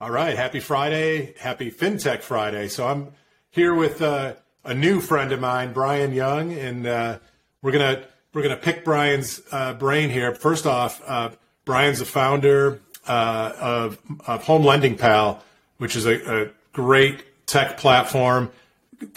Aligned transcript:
All 0.00 0.10
right, 0.10 0.36
happy 0.36 0.58
Friday, 0.58 1.34
happy 1.38 1.70
FinTech 1.70 2.22
Friday. 2.22 2.66
So 2.66 2.84
I'm 2.88 3.12
here 3.50 3.72
with 3.72 4.02
uh, 4.02 4.34
a 4.64 4.74
new 4.74 5.00
friend 5.00 5.30
of 5.30 5.38
mine, 5.38 5.72
Brian 5.72 6.12
Young, 6.12 6.52
and 6.52 6.84
uh, 6.84 7.18
we're 7.62 7.70
gonna 7.70 8.02
we're 8.32 8.42
gonna 8.42 8.56
pick 8.56 8.84
Brian's 8.84 9.40
uh, 9.52 9.72
brain 9.74 10.10
here. 10.10 10.34
First 10.34 10.66
off, 10.66 11.00
uh, 11.06 11.30
Brian's 11.64 12.00
the 12.00 12.06
founder 12.06 12.80
uh, 13.06 13.52
of, 13.60 13.98
of 14.26 14.42
Home 14.42 14.64
Lending 14.64 14.96
Pal, 14.98 15.44
which 15.78 15.94
is 15.94 16.06
a, 16.06 16.42
a 16.44 16.50
great 16.72 17.46
tech 17.46 17.76
platform, 17.78 18.50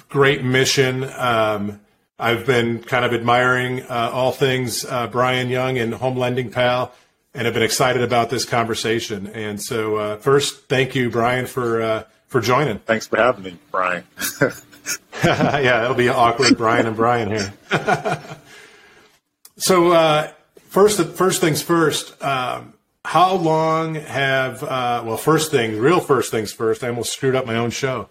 great 0.10 0.44
mission. 0.44 1.06
Um, 1.06 1.82
I've 2.20 2.46
been 2.46 2.84
kind 2.84 3.04
of 3.04 3.16
admiring 3.16 3.82
uh, 3.82 4.12
all 4.14 4.32
things 4.32 4.86
Brian 5.12 5.50
Young 5.50 5.80
and 5.80 5.96
Home 5.96 6.18
Lending 6.18 6.52
Pal 6.52 6.94
and 7.38 7.46
have 7.46 7.54
been 7.54 7.64
excited 7.64 8.02
about 8.02 8.32
this 8.32 8.46
conversation. 8.46 9.28
And 9.28 9.62
so, 9.62 9.96
uh, 9.96 10.18
first, 10.18 10.68
thank 10.68 10.96
you, 10.96 11.12
Brian, 11.12 11.46
for 11.46 11.82
uh, 11.82 12.04
for 12.26 12.42
joining. 12.42 12.80
Thanks 12.80 13.06
for 13.06 13.18
having 13.18 13.44
me, 13.44 13.58
Brian. 13.72 14.04
yeah, 15.24 15.84
it'll 15.84 15.96
be 15.96 16.10
awkward, 16.10 16.58
Brian 16.58 16.88
and 16.88 16.96
Brian 16.96 17.30
here. 17.30 17.54
so, 19.58 19.92
uh, 19.92 20.32
first, 20.70 21.02
first 21.12 21.40
things 21.40 21.62
first. 21.62 22.22
Um, 22.24 22.74
how 23.06 23.36
long 23.36 23.96
have 23.96 24.64
uh, 24.64 25.04
well? 25.06 25.18
First 25.18 25.52
thing, 25.52 25.80
real 25.80 26.00
first 26.00 26.32
things 26.32 26.52
first. 26.52 26.84
I 26.84 26.90
almost 26.90 27.14
screwed 27.14 27.36
up 27.36 27.46
my 27.46 27.56
own 27.56 27.70
show. 27.70 28.10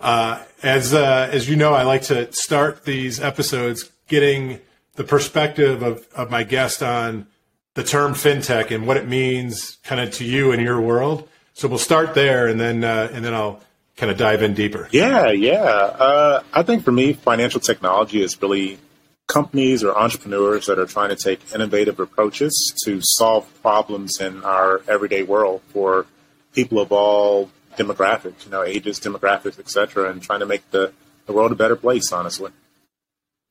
Uh, 0.00 0.42
as 0.62 0.94
uh, 0.94 1.28
as 1.30 1.48
you 1.48 1.56
know, 1.56 1.74
I 1.74 1.82
like 1.82 2.02
to 2.04 2.32
start 2.32 2.84
these 2.84 3.20
episodes 3.20 3.90
getting 4.08 4.60
the 4.94 5.04
perspective 5.04 5.82
of, 5.82 6.06
of 6.14 6.30
my 6.30 6.44
guest 6.44 6.82
on 6.82 7.26
the 7.74 7.84
term 7.84 8.14
fintech 8.14 8.70
and 8.70 8.86
what 8.86 8.96
it 8.96 9.08
means 9.08 9.78
kind 9.82 10.00
of 10.00 10.12
to 10.14 10.24
you 10.24 10.52
and 10.52 10.62
your 10.62 10.80
world. 10.80 11.28
So 11.52 11.68
we'll 11.68 11.78
start 11.78 12.14
there, 12.14 12.48
and 12.48 12.58
then 12.58 12.82
uh, 12.82 13.10
and 13.12 13.24
then 13.24 13.34
I'll 13.34 13.60
kind 13.96 14.10
of 14.10 14.18
dive 14.18 14.42
in 14.42 14.54
deeper. 14.54 14.88
Yeah, 14.90 15.30
yeah. 15.30 15.62
Uh, 15.62 16.42
I 16.52 16.62
think 16.62 16.84
for 16.84 16.92
me, 16.92 17.12
financial 17.12 17.60
technology 17.60 18.22
is 18.22 18.40
really 18.42 18.78
companies 19.26 19.84
or 19.84 19.96
entrepreneurs 19.96 20.66
that 20.66 20.78
are 20.78 20.86
trying 20.86 21.10
to 21.10 21.16
take 21.16 21.40
innovative 21.54 21.98
approaches 22.00 22.74
to 22.84 23.00
solve 23.02 23.48
problems 23.62 24.20
in 24.20 24.42
our 24.44 24.82
everyday 24.88 25.22
world 25.22 25.62
for 25.68 26.06
people 26.52 26.78
of 26.80 26.92
all 26.92 27.50
demographics, 27.76 28.44
you 28.44 28.50
know, 28.50 28.62
ages, 28.62 29.00
demographics, 29.00 29.58
etc., 29.58 30.10
and 30.10 30.22
trying 30.22 30.40
to 30.40 30.46
make 30.46 30.68
the, 30.70 30.92
the 31.26 31.32
world 31.32 31.52
a 31.52 31.56
better 31.56 31.76
place. 31.76 32.12
Honestly, 32.12 32.50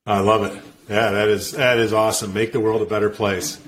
I 0.06 0.20
love 0.20 0.44
it. 0.44 0.62
Yeah, 0.90 1.12
that 1.12 1.30
is 1.30 1.52
that 1.54 1.78
is 1.78 1.94
awesome. 1.94 2.34
Make 2.34 2.52
the 2.52 2.60
world 2.60 2.82
a 2.82 2.86
better 2.86 3.10
place. 3.10 3.60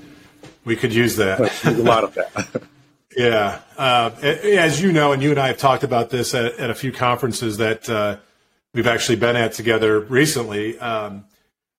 We 0.66 0.74
could 0.74 0.92
use 0.92 1.14
that. 1.16 1.64
a 1.64 1.70
lot 1.70 2.02
of 2.02 2.14
that. 2.14 2.62
yeah. 3.16 3.60
Uh, 3.78 4.10
as 4.20 4.82
you 4.82 4.90
know, 4.90 5.12
and 5.12 5.22
you 5.22 5.30
and 5.30 5.38
I 5.38 5.46
have 5.46 5.58
talked 5.58 5.84
about 5.84 6.10
this 6.10 6.34
at, 6.34 6.58
at 6.58 6.70
a 6.70 6.74
few 6.74 6.90
conferences 6.90 7.58
that 7.58 7.88
uh, 7.88 8.16
we've 8.74 8.88
actually 8.88 9.16
been 9.16 9.36
at 9.36 9.52
together 9.52 10.00
recently. 10.00 10.76
Um, 10.80 11.24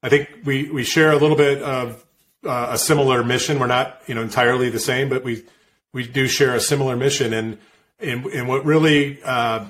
I 0.02 0.08
think 0.08 0.30
we, 0.46 0.72
we 0.72 0.86
share 0.86 1.12
a 1.12 1.18
little 1.18 1.36
bit 1.36 1.62
of 1.62 2.06
uh, 2.46 2.70
a 2.72 2.78
similar 2.78 3.26
mission. 3.26 3.60
We're 3.60 3.68
not, 3.68 4.02
you 4.08 4.16
know, 4.16 4.22
entirely 4.22 4.70
the 4.70 4.80
same, 4.80 5.10
but 5.10 5.22
we 5.22 5.44
we 5.92 6.08
do 6.08 6.28
share 6.30 6.56
a 6.56 6.62
similar 6.62 6.96
mission. 6.96 7.34
And 7.34 7.58
and, 8.00 8.26
and 8.28 8.48
what 8.48 8.64
really 8.64 9.22
uh, 9.22 9.66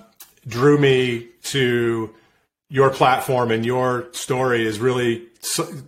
drew 0.48 0.78
me 0.78 1.30
to 1.44 2.14
your 2.70 2.92
platform 2.92 3.50
and 3.50 3.66
your 3.66 4.10
story 4.12 4.68
is 4.68 4.80
really 4.80 5.24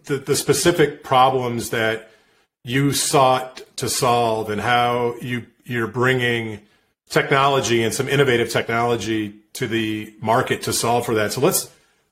the, 0.05 0.23
the 0.25 0.36
specific 0.36 1.03
problems 1.03 1.69
that 1.69 2.08
you 2.63 2.91
sought 2.91 3.61
to 3.77 3.89
solve 3.89 4.49
and 4.49 4.61
how 4.61 5.15
you 5.21 5.45
you're 5.63 5.88
bringing 5.88 6.61
technology 7.09 7.83
and 7.83 7.93
some 7.93 8.07
innovative 8.07 8.49
technology 8.49 9.35
to 9.53 9.67
the 9.67 10.13
market 10.21 10.63
to 10.63 10.73
solve 10.73 11.05
for 11.05 11.15
that. 11.15 11.31
So 11.31 11.41
let's 11.41 11.69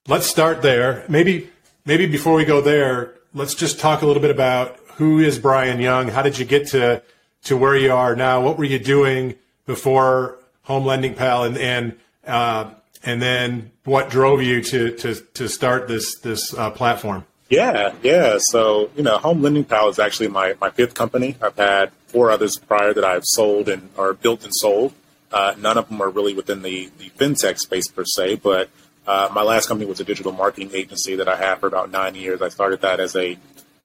let's 0.08 0.28
start 0.28 0.62
there. 0.62 1.06
Maybe 1.08 1.50
maybe 1.86 2.06
before 2.06 2.34
we 2.34 2.46
go 2.46 2.62
there, 2.62 3.16
let's 3.34 3.56
just 3.56 3.80
talk 3.80 4.02
a 4.02 4.06
little 4.06 4.22
bit 4.22 4.32
about 4.32 4.80
who 4.96 5.20
is 5.20 5.38
Brian 5.38 5.80
Young? 5.80 6.08
How 6.08 6.24
did 6.24 6.40
you 6.40 6.46
get 6.46 6.68
to 6.70 7.04
to 7.44 7.58
where 7.58 7.76
you 7.76 7.94
are 7.94 8.16
now? 8.16 8.42
What 8.42 8.58
were 8.58 8.66
you 8.66 8.80
doing 8.80 9.36
before 9.66 10.40
Home 10.64 10.86
Lending 10.86 11.14
Pal 11.14 11.44
and 11.44 11.58
and 11.58 11.98
uh, 12.26 12.72
and 13.04 13.22
then 13.22 13.72
what 13.84 14.10
drove 14.10 14.42
you 14.42 14.62
to 14.64 14.92
to 14.98 15.16
to 15.16 15.48
start 15.48 15.88
this 15.88 16.18
this 16.20 16.54
uh, 16.54 16.72
platform? 16.72 17.26
Yeah, 17.50 17.94
yeah. 18.04 18.38
So, 18.40 18.90
you 18.96 19.04
know, 19.04 19.18
Home 19.20 19.42
Lending 19.42 19.64
Pal 19.64 19.90
is 19.90 20.00
actually 20.00 20.28
my, 20.28 20.56
my 20.60 20.70
fifth 20.70 20.94
company. 20.94 21.38
I've 21.42 21.56
had 21.56 21.92
four 22.08 22.30
others 22.30 22.58
prior 22.58 22.94
that 22.94 23.06
I've 23.06 23.24
sold 23.26 23.70
and 23.70 23.90
or 23.96 24.14
built 24.14 24.44
and 24.44 24.54
sold. 24.54 24.94
Uh, 25.32 25.56
none 25.58 25.78
of 25.78 25.90
them 25.90 26.02
are 26.02 26.10
really 26.10 26.34
within 26.34 26.62
the, 26.62 26.90
the 26.98 27.10
fintech 27.12 27.58
space 27.58 27.88
per 27.88 28.04
se, 28.06 28.36
but 28.36 28.70
uh, 29.06 29.30
my 29.34 29.42
last 29.42 29.68
company 29.68 29.90
was 29.90 30.00
a 30.00 30.04
digital 30.04 30.32
marketing 30.32 30.72
agency 30.74 31.16
that 31.16 31.30
I 31.30 31.38
had 31.38 31.60
for 31.60 31.68
about 31.68 31.92
nine 31.92 32.16
years. 32.16 32.42
I 32.42 32.50
started 32.50 32.82
that 32.82 33.00
as 33.00 33.16
a 33.16 33.38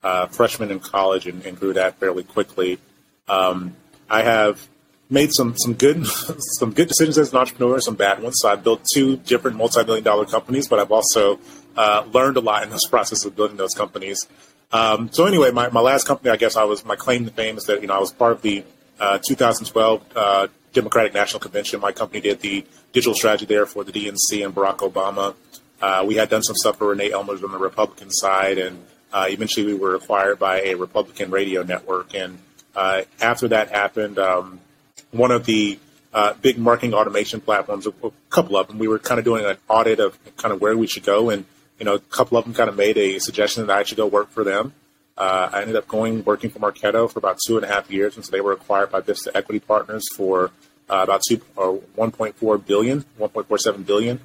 uh, 0.02 0.26
freshman 0.26 0.70
in 0.70 0.80
college 0.80 1.26
and, 1.26 1.44
and, 1.46 1.58
grew 1.58 1.72
that 1.74 1.96
fairly 2.00 2.24
quickly. 2.24 2.78
Um, 3.28 3.76
I 4.10 4.22
have 4.22 4.66
made 5.08 5.32
some 5.32 5.54
some 5.56 5.74
good 5.74 6.04
some 6.58 6.72
good 6.72 6.88
decisions 6.88 7.18
as 7.18 7.32
an 7.32 7.38
entrepreneur, 7.38 7.80
some 7.80 7.94
bad 7.94 8.20
ones. 8.20 8.34
So 8.38 8.48
I 8.48 8.56
built 8.56 8.84
two 8.92 9.18
different 9.18 9.56
multi-million 9.56 10.02
dollar 10.02 10.24
companies, 10.24 10.66
but 10.66 10.80
I've 10.80 10.90
also 10.90 11.38
uh, 11.76 12.04
learned 12.12 12.36
a 12.36 12.40
lot 12.40 12.62
in 12.62 12.70
this 12.70 12.86
process 12.90 13.24
of 13.24 13.36
building 13.36 13.56
those 13.56 13.74
companies. 13.74 14.26
Um, 14.72 15.10
so 15.12 15.26
anyway, 15.26 15.50
my, 15.50 15.68
my 15.68 15.80
last 15.80 16.06
company, 16.06 16.30
I 16.30 16.36
guess 16.36 16.56
I 16.56 16.64
was 16.64 16.84
my 16.84 16.96
claim 16.96 17.24
to 17.26 17.30
fame 17.30 17.58
is 17.58 17.64
that 17.64 17.82
you 17.82 17.88
know 17.88 17.94
I 17.94 18.00
was 18.00 18.12
part 18.12 18.32
of 18.32 18.42
the 18.42 18.64
uh, 18.98 19.18
2012 19.18 20.02
uh, 20.16 20.48
Democratic 20.72 21.12
National 21.12 21.40
Convention. 21.40 21.80
My 21.80 21.92
company 21.92 22.20
did 22.20 22.40
the 22.40 22.64
digital 22.92 23.14
strategy 23.14 23.46
there 23.46 23.66
for 23.66 23.84
the 23.84 23.92
DNC 23.92 24.44
and 24.44 24.54
Barack 24.54 24.78
Obama. 24.78 25.34
Uh, 25.80 26.04
we 26.06 26.14
had 26.14 26.30
done 26.30 26.42
some 26.42 26.56
stuff 26.56 26.78
for 26.78 26.88
Renee 26.88 27.10
Ellmers 27.10 27.42
on 27.42 27.50
the 27.50 27.58
Republican 27.58 28.10
side, 28.10 28.58
and 28.58 28.84
uh, 29.12 29.26
eventually 29.28 29.66
we 29.66 29.74
were 29.74 29.94
acquired 29.94 30.38
by 30.38 30.60
a 30.60 30.74
Republican 30.74 31.30
radio 31.30 31.62
network. 31.62 32.14
And 32.14 32.38
uh, 32.76 33.02
after 33.20 33.48
that 33.48 33.70
happened, 33.70 34.18
um, 34.18 34.60
one 35.10 35.32
of 35.32 35.44
the 35.44 35.78
uh, 36.14 36.34
big 36.34 36.58
marketing 36.58 36.94
automation 36.94 37.40
platforms, 37.40 37.86
a, 37.86 37.92
couple 38.30 38.56
of 38.56 38.68
them, 38.68 38.78
we 38.78 38.86
were 38.86 38.98
kind 38.98 39.18
of 39.18 39.24
doing 39.24 39.44
an 39.44 39.56
audit 39.68 39.98
of 39.98 40.18
kind 40.36 40.54
of 40.54 40.60
where 40.60 40.76
we 40.76 40.86
should 40.86 41.04
go. 41.04 41.30
And, 41.30 41.44
you 41.82 41.84
know, 41.84 41.94
a 41.94 41.98
couple 41.98 42.38
of 42.38 42.44
them 42.44 42.54
kind 42.54 42.68
of 42.68 42.76
made 42.76 42.96
a 42.96 43.18
suggestion 43.18 43.66
that 43.66 43.76
I 43.76 43.82
should 43.82 43.96
go 43.96 44.06
work 44.06 44.30
for 44.30 44.44
them. 44.44 44.72
Uh, 45.18 45.50
I 45.52 45.62
ended 45.62 45.74
up 45.74 45.88
going 45.88 46.22
working 46.22 46.48
for 46.48 46.60
Marketo 46.60 47.10
for 47.10 47.18
about 47.18 47.38
two 47.44 47.56
and 47.56 47.64
a 47.64 47.68
half 47.68 47.90
years, 47.90 48.14
and 48.14 48.24
so 48.24 48.30
they 48.30 48.40
were 48.40 48.52
acquired 48.52 48.92
by 48.92 49.00
Vista 49.00 49.36
Equity 49.36 49.58
Partners 49.58 50.04
for 50.14 50.52
uh, 50.88 51.00
about 51.02 51.22
two 51.28 51.40
or 51.56 51.80
1.4 51.98 52.66
billion, 52.66 53.04
1.47 53.18 53.84
billion. 53.84 54.20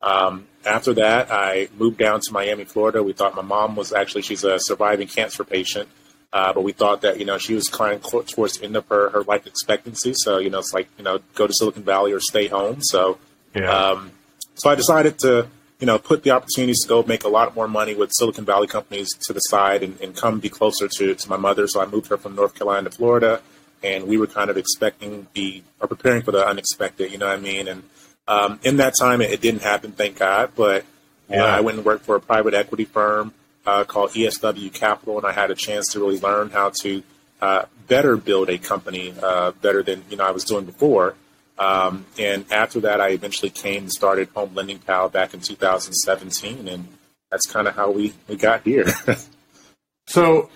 Um, 0.00 0.46
after 0.64 0.94
that, 0.94 1.30
I 1.30 1.68
moved 1.76 1.98
down 1.98 2.22
to 2.22 2.32
Miami, 2.32 2.64
Florida. 2.64 3.02
We 3.02 3.12
thought 3.12 3.34
my 3.34 3.42
mom 3.42 3.76
was 3.76 3.92
actually 3.92 4.22
she's 4.22 4.42
a 4.42 4.58
surviving 4.58 5.06
cancer 5.06 5.44
patient, 5.44 5.90
uh, 6.32 6.54
but 6.54 6.62
we 6.62 6.72
thought 6.72 7.02
that, 7.02 7.18
you 7.18 7.26
know, 7.26 7.36
she 7.36 7.52
was 7.52 7.68
kind 7.68 8.02
of 8.02 8.26
towards 8.26 8.56
the 8.56 8.64
end 8.64 8.74
of 8.74 8.88
her, 8.88 9.10
her 9.10 9.22
life 9.24 9.46
expectancy. 9.46 10.14
So, 10.16 10.38
you 10.38 10.48
know, 10.48 10.60
it's 10.60 10.72
like, 10.72 10.88
you 10.96 11.04
know, 11.04 11.18
go 11.34 11.46
to 11.46 11.52
Silicon 11.52 11.82
Valley 11.82 12.12
or 12.12 12.20
stay 12.20 12.46
home. 12.46 12.78
So, 12.80 13.18
yeah. 13.54 13.70
um, 13.70 14.12
so 14.54 14.70
I 14.70 14.76
decided 14.76 15.18
to, 15.18 15.48
you 15.82 15.86
know, 15.86 15.98
put 15.98 16.22
the 16.22 16.30
opportunities 16.30 16.80
to 16.82 16.88
go 16.88 17.02
make 17.02 17.24
a 17.24 17.28
lot 17.28 17.56
more 17.56 17.66
money 17.66 17.92
with 17.92 18.12
Silicon 18.12 18.44
Valley 18.44 18.68
companies 18.68 19.08
to 19.22 19.32
the 19.32 19.40
side 19.40 19.82
and, 19.82 20.00
and 20.00 20.14
come 20.14 20.38
be 20.38 20.48
closer 20.48 20.86
to, 20.86 21.12
to 21.16 21.28
my 21.28 21.36
mother. 21.36 21.66
So 21.66 21.80
I 21.80 21.86
moved 21.86 22.06
her 22.06 22.16
from 22.16 22.36
North 22.36 22.54
Carolina 22.54 22.88
to 22.88 22.96
Florida 22.96 23.42
and 23.82 24.06
we 24.06 24.16
were 24.16 24.28
kind 24.28 24.48
of 24.48 24.56
expecting 24.56 25.26
the, 25.34 25.64
or 25.80 25.88
preparing 25.88 26.22
for 26.22 26.30
the 26.30 26.46
unexpected, 26.46 27.10
you 27.10 27.18
know 27.18 27.26
what 27.26 27.36
I 27.36 27.40
mean? 27.40 27.66
And, 27.66 27.82
um, 28.28 28.60
in 28.62 28.76
that 28.76 28.94
time, 28.96 29.20
it, 29.20 29.32
it, 29.32 29.40
didn't 29.40 29.62
happen, 29.62 29.90
thank 29.90 30.20
God, 30.20 30.52
but 30.54 30.84
yeah. 31.28 31.44
I 31.44 31.62
went 31.62 31.78
and 31.78 31.84
worked 31.84 32.04
for 32.04 32.14
a 32.14 32.20
private 32.20 32.54
equity 32.54 32.84
firm 32.84 33.34
uh, 33.66 33.82
called 33.82 34.10
ESW 34.10 34.72
Capital, 34.72 35.18
and 35.18 35.26
I 35.26 35.32
had 35.32 35.50
a 35.50 35.56
chance 35.56 35.88
to 35.94 35.98
really 35.98 36.20
learn 36.20 36.50
how 36.50 36.70
to 36.82 37.02
uh, 37.40 37.64
better 37.88 38.16
build 38.16 38.50
a 38.50 38.58
company 38.58 39.14
uh, 39.20 39.50
better 39.60 39.82
than 39.82 40.04
you 40.08 40.16
know 40.16 40.24
I 40.24 40.30
was 40.30 40.44
doing 40.44 40.64
before. 40.64 41.16
Um, 41.58 42.06
and 42.18 42.44
after 42.50 42.80
that, 42.80 43.00
I 43.00 43.10
eventually 43.10 43.50
came 43.50 43.84
and 43.84 43.92
started 43.92 44.28
Home 44.34 44.54
Lending 44.54 44.78
Pal 44.78 45.08
back 45.08 45.34
in 45.34 45.40
2017, 45.40 46.68
and 46.68 46.88
that's 47.30 47.46
kind 47.46 47.68
of 47.68 47.74
how 47.74 47.90
we, 47.90 48.14
we 48.28 48.36
got 48.36 48.62
here. 48.62 48.86
so 50.06 50.50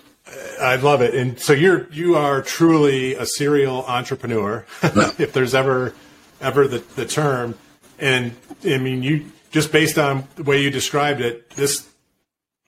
I 0.59 0.75
love 0.75 1.01
it, 1.01 1.13
and 1.13 1.39
so 1.39 1.53
you're 1.53 1.87
you 1.91 2.15
are 2.15 2.41
truly 2.41 3.13
a 3.15 3.25
serial 3.25 3.85
entrepreneur, 3.85 4.65
if 4.83 5.33
there's 5.33 5.55
ever 5.55 5.93
ever 6.41 6.67
the, 6.67 6.79
the 6.95 7.05
term. 7.05 7.55
And 7.99 8.33
I 8.65 8.77
mean, 8.77 9.03
you 9.03 9.31
just 9.51 9.71
based 9.71 9.97
on 9.97 10.27
the 10.35 10.43
way 10.43 10.61
you 10.61 10.69
described 10.69 11.21
it, 11.21 11.49
this 11.51 11.87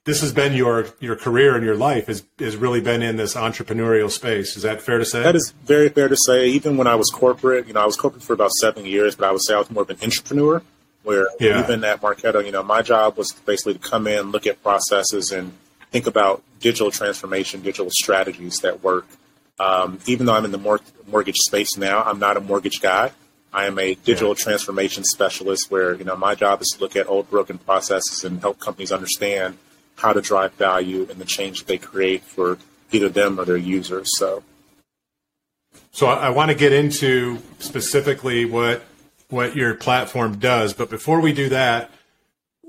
this 0.09 0.21
has 0.21 0.33
been 0.33 0.53
your 0.53 0.87
your 0.99 1.15
career 1.15 1.55
and 1.55 1.63
your 1.63 1.75
life 1.75 2.07
has 2.07 2.23
has 2.39 2.55
really 2.57 2.81
been 2.81 3.03
in 3.03 3.15
this 3.15 3.35
entrepreneurial 3.35 4.09
space. 4.09 4.57
Is 4.57 4.63
that 4.63 4.81
fair 4.81 4.97
to 4.97 5.05
say? 5.05 5.21
That 5.21 5.35
is 5.35 5.53
very 5.65 5.89
fair 5.89 6.07
to 6.07 6.17
say. 6.17 6.47
Even 6.49 6.77
when 6.77 6.87
I 6.87 6.95
was 6.95 7.11
corporate, 7.11 7.67
you 7.67 7.73
know, 7.73 7.81
I 7.81 7.85
was 7.85 7.95
corporate 7.95 8.23
for 8.23 8.33
about 8.33 8.51
seven 8.53 8.87
years, 8.87 9.15
but 9.15 9.29
I 9.29 9.31
would 9.31 9.43
say 9.43 9.53
I 9.53 9.59
was 9.59 9.69
more 9.69 9.83
of 9.83 9.89
an 9.91 9.97
entrepreneur. 10.01 10.63
Where 11.03 11.27
yeah. 11.39 11.63
even 11.63 11.83
at 11.83 12.01
Marketo, 12.01 12.43
you 12.43 12.51
know, 12.51 12.63
my 12.63 12.81
job 12.81 13.17
was 13.17 13.31
basically 13.31 13.73
to 13.73 13.79
come 13.79 14.05
in, 14.07 14.31
look 14.31 14.47
at 14.47 14.61
processes, 14.63 15.31
and 15.31 15.53
think 15.91 16.07
about 16.07 16.43
digital 16.59 16.91
transformation, 16.91 17.61
digital 17.61 17.89
strategies 17.91 18.57
that 18.59 18.83
work. 18.83 19.07
Um, 19.59 19.99
even 20.07 20.25
though 20.25 20.33
I'm 20.33 20.45
in 20.45 20.51
the 20.51 20.57
mor- 20.57 20.81
mortgage 21.07 21.37
space 21.37 21.77
now, 21.77 22.03
I'm 22.03 22.19
not 22.19 22.35
a 22.35 22.41
mortgage 22.41 22.81
guy. 22.81 23.11
I 23.53 23.65
am 23.65 23.79
a 23.79 23.95
digital 23.95 24.29
yeah. 24.29 24.43
transformation 24.43 25.03
specialist 25.03 25.71
where, 25.71 25.93
you 25.93 26.03
know, 26.03 26.15
my 26.15 26.35
job 26.35 26.61
is 26.61 26.67
to 26.75 26.81
look 26.81 26.95
at 26.95 27.07
old 27.07 27.29
broken 27.29 27.59
processes 27.59 28.23
and 28.23 28.41
help 28.41 28.59
companies 28.59 28.91
understand 28.91 29.57
how 29.99 30.13
to 30.13 30.21
drive 30.21 30.53
value 30.53 31.07
and 31.09 31.19
the 31.19 31.25
change 31.25 31.59
that 31.59 31.67
they 31.67 31.77
create 31.77 32.23
for 32.23 32.57
either 32.91 33.09
them 33.09 33.39
or 33.39 33.45
their 33.45 33.57
users. 33.57 34.17
So 34.17 34.43
so 35.91 36.07
I, 36.07 36.27
I 36.27 36.29
want 36.29 36.49
to 36.49 36.55
get 36.55 36.73
into 36.73 37.39
specifically 37.59 38.45
what 38.45 38.83
what 39.29 39.55
your 39.55 39.75
platform 39.75 40.39
does, 40.39 40.73
but 40.73 40.89
before 40.89 41.19
we 41.19 41.33
do 41.33 41.49
that, 41.49 41.91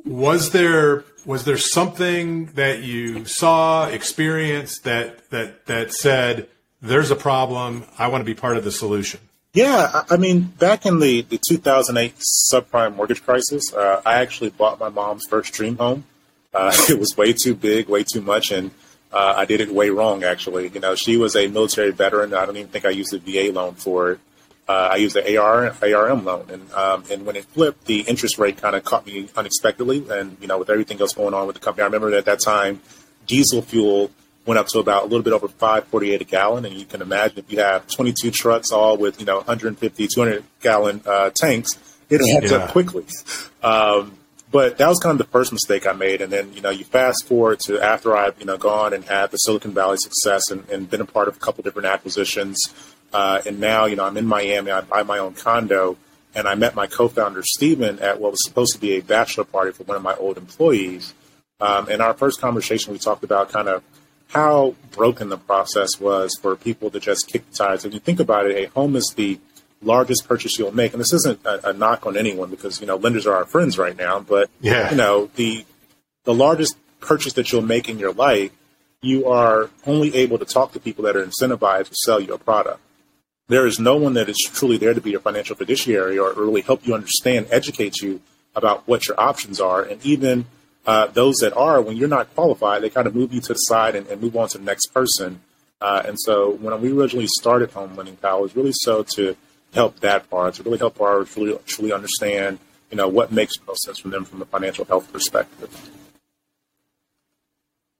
was 0.04 0.50
there 0.50 1.04
was 1.24 1.44
there 1.44 1.58
something 1.58 2.46
that 2.54 2.82
you 2.82 3.24
saw, 3.24 3.86
experienced 3.86 4.84
that 4.84 5.28
that 5.30 5.66
that 5.66 5.92
said 5.92 6.48
there's 6.82 7.10
a 7.10 7.16
problem, 7.16 7.84
I 7.98 8.08
want 8.08 8.22
to 8.22 8.24
be 8.24 8.34
part 8.34 8.56
of 8.56 8.64
the 8.64 8.72
solution? 8.72 9.20
Yeah, 9.52 10.04
I 10.08 10.16
mean, 10.16 10.42
back 10.42 10.86
in 10.86 11.00
the, 11.00 11.22
the 11.22 11.38
2008 11.38 12.14
subprime 12.52 12.94
mortgage 12.94 13.22
crisis, 13.22 13.74
uh, 13.74 14.00
I 14.06 14.14
actually 14.14 14.50
bought 14.50 14.78
my 14.78 14.88
mom's 14.88 15.26
first 15.28 15.52
dream 15.52 15.76
home. 15.76 16.04
Uh, 16.52 16.72
it 16.88 16.98
was 16.98 17.16
way 17.16 17.32
too 17.32 17.54
big, 17.54 17.88
way 17.88 18.04
too 18.04 18.20
much, 18.20 18.50
and 18.50 18.70
uh, 19.12 19.34
I 19.36 19.44
did 19.44 19.60
it 19.60 19.72
way 19.72 19.90
wrong. 19.90 20.24
Actually, 20.24 20.68
you 20.68 20.80
know, 20.80 20.94
she 20.94 21.16
was 21.16 21.36
a 21.36 21.48
military 21.48 21.90
veteran. 21.90 22.34
I 22.34 22.46
don't 22.46 22.56
even 22.56 22.70
think 22.70 22.84
I 22.84 22.90
used 22.90 23.12
a 23.14 23.18
VA 23.18 23.52
loan 23.52 23.74
for 23.74 24.12
it. 24.12 24.20
Uh, 24.68 24.90
I 24.92 24.96
used 24.96 25.16
the 25.16 25.36
AR 25.36 25.74
ARM 25.82 26.24
loan, 26.24 26.46
and 26.48 26.72
um, 26.72 27.04
and 27.10 27.26
when 27.26 27.34
it 27.34 27.44
flipped, 27.44 27.86
the 27.86 28.00
interest 28.02 28.38
rate 28.38 28.58
kind 28.58 28.76
of 28.76 28.84
caught 28.84 29.04
me 29.04 29.28
unexpectedly. 29.36 30.06
And 30.08 30.36
you 30.40 30.46
know, 30.46 30.58
with 30.58 30.70
everything 30.70 31.00
else 31.00 31.14
going 31.14 31.34
on 31.34 31.46
with 31.46 31.54
the 31.54 31.60
company, 31.60 31.82
I 31.82 31.86
remember 31.86 32.14
at 32.14 32.26
that 32.26 32.40
time, 32.40 32.80
diesel 33.26 33.62
fuel 33.62 34.10
went 34.46 34.58
up 34.58 34.68
to 34.68 34.78
about 34.78 35.04
a 35.04 35.06
little 35.06 35.22
bit 35.22 35.32
over 35.32 35.48
548 35.48 36.20
a 36.20 36.24
gallon. 36.24 36.64
And 36.64 36.74
you 36.74 36.84
can 36.84 37.02
imagine 37.02 37.38
if 37.38 37.52
you 37.52 37.60
have 37.60 37.86
22 37.86 38.30
trucks 38.30 38.72
all 38.72 38.96
with, 38.96 39.20
you 39.20 39.26
know, 39.26 39.36
150, 39.36 40.08
200 40.08 40.44
gallon 40.60 41.02
uh, 41.06 41.30
tanks, 41.34 41.78
it 42.08 42.20
adds 42.20 42.50
yeah. 42.50 42.58
up 42.58 42.70
quickly. 42.70 43.04
Um, 43.62 44.16
but 44.50 44.78
that 44.78 44.88
was 44.88 44.98
kind 44.98 45.12
of 45.12 45.18
the 45.18 45.30
first 45.30 45.52
mistake 45.52 45.86
I 45.86 45.92
made. 45.92 46.20
And 46.20 46.32
then, 46.32 46.52
you 46.54 46.60
know, 46.60 46.70
you 46.70 46.84
fast 46.84 47.26
forward 47.26 47.60
to 47.66 47.80
after 47.80 48.16
I've, 48.16 48.38
you 48.40 48.46
know, 48.46 48.56
gone 48.56 48.92
and 48.92 49.04
had 49.04 49.30
the 49.30 49.36
Silicon 49.36 49.72
Valley 49.72 49.96
success 49.96 50.50
and, 50.50 50.68
and 50.68 50.90
been 50.90 51.00
a 51.00 51.06
part 51.06 51.28
of 51.28 51.36
a 51.36 51.40
couple 51.40 51.62
different 51.62 51.86
acquisitions. 51.86 52.58
Uh, 53.12 53.40
and 53.46 53.60
now, 53.60 53.86
you 53.86 53.96
know, 53.96 54.04
I'm 54.04 54.16
in 54.16 54.26
Miami. 54.26 54.70
I 54.70 54.80
buy 54.80 55.02
my 55.02 55.18
own 55.18 55.34
condo. 55.34 55.96
And 56.32 56.46
I 56.46 56.54
met 56.54 56.76
my 56.76 56.86
co-founder, 56.86 57.42
Stephen, 57.42 57.98
at 57.98 58.20
what 58.20 58.30
was 58.30 58.44
supposed 58.44 58.72
to 58.74 58.80
be 58.80 58.92
a 58.92 59.00
bachelor 59.00 59.44
party 59.44 59.72
for 59.72 59.82
one 59.82 59.96
of 59.96 60.02
my 60.02 60.14
old 60.14 60.38
employees. 60.38 61.12
Um, 61.60 61.88
in 61.88 62.00
our 62.00 62.14
first 62.14 62.40
conversation, 62.40 62.92
we 62.92 63.00
talked 63.00 63.24
about 63.24 63.50
kind 63.50 63.68
of 63.68 63.82
how 64.28 64.76
broken 64.92 65.28
the 65.28 65.36
process 65.36 65.98
was 65.98 66.38
for 66.40 66.54
people 66.54 66.88
to 66.90 67.00
just 67.00 67.26
kick 67.26 67.50
the 67.50 67.56
tires. 67.56 67.84
If 67.84 67.92
you 67.92 67.98
think 67.98 68.20
about 68.20 68.46
it, 68.46 68.56
a 68.56 68.70
home 68.70 68.94
is 68.94 69.12
the 69.16 69.40
largest 69.82 70.28
purchase 70.28 70.58
you'll 70.58 70.74
make, 70.74 70.92
and 70.92 71.00
this 71.00 71.12
isn't 71.12 71.44
a, 71.44 71.70
a, 71.70 71.72
knock 71.72 72.06
on 72.06 72.16
anyone 72.16 72.50
because 72.50 72.80
you 72.80 72.86
know 72.86 72.96
lenders 72.96 73.26
are 73.26 73.34
our 73.34 73.46
friends 73.46 73.78
right 73.78 73.96
now, 73.96 74.20
but 74.20 74.50
yeah. 74.60 74.90
you 74.90 74.96
know 74.96 75.30
the 75.36 75.64
the 76.24 76.34
largest 76.34 76.76
purchase 77.00 77.32
that 77.34 77.50
you'll 77.50 77.62
make 77.62 77.88
in 77.88 77.98
your 77.98 78.12
life, 78.12 78.52
you 79.00 79.26
are 79.26 79.70
only 79.86 80.14
able 80.14 80.38
to 80.38 80.44
talk 80.44 80.72
to 80.72 80.80
people 80.80 81.04
that 81.04 81.16
are 81.16 81.24
incentivized 81.24 81.88
to 81.88 81.94
sell 81.94 82.20
you 82.20 82.34
a 82.34 82.38
product. 82.38 82.80
There 83.48 83.66
is 83.66 83.80
no 83.80 83.96
one 83.96 84.14
that 84.14 84.28
is 84.28 84.36
truly 84.52 84.76
there 84.76 84.94
to 84.94 85.00
be 85.00 85.10
your 85.10 85.20
financial 85.20 85.56
fiduciary 85.56 86.18
or 86.18 86.32
really 86.34 86.60
help 86.60 86.86
you 86.86 86.94
understand, 86.94 87.48
educate 87.50 88.00
you 88.00 88.20
about 88.54 88.86
what 88.86 89.08
your 89.08 89.18
options 89.18 89.60
are, 89.60 89.82
and 89.82 90.04
even 90.04 90.46
uh, 90.86 91.06
those 91.06 91.36
that 91.36 91.54
are, 91.54 91.80
when 91.80 91.96
you're 91.96 92.08
not 92.08 92.34
qualified, 92.34 92.82
they 92.82 92.90
kind 92.90 93.06
of 93.06 93.14
move 93.14 93.32
you 93.32 93.40
to 93.40 93.52
the 93.52 93.58
side 93.58 93.94
and, 93.94 94.06
and 94.08 94.20
move 94.20 94.36
on 94.36 94.48
to 94.48 94.58
the 94.58 94.64
next 94.64 94.86
person. 94.88 95.40
Uh, 95.80 96.02
and 96.06 96.18
so 96.20 96.50
when 96.52 96.78
we 96.80 96.92
originally 96.92 97.26
started 97.26 97.70
Home 97.72 97.96
Lending 97.96 98.16
Pal, 98.16 98.38
it 98.38 98.42
was 98.42 98.56
really 98.56 98.72
so 98.72 99.02
to 99.14 99.36
help 99.72 100.00
that 100.00 100.28
part, 100.30 100.54
to 100.54 100.62
really 100.62 100.78
help 100.78 100.98
borrowers 100.98 101.32
truly, 101.32 101.58
truly 101.66 101.92
understand, 101.92 102.58
you 102.90 102.96
know, 102.96 103.08
what 103.08 103.32
makes 103.32 103.54
most 103.66 103.82
sense 103.82 103.98
for 103.98 104.08
them 104.08 104.24
from 104.24 104.42
a 104.42 104.44
financial 104.44 104.84
health 104.84 105.12
perspective. 105.12 105.90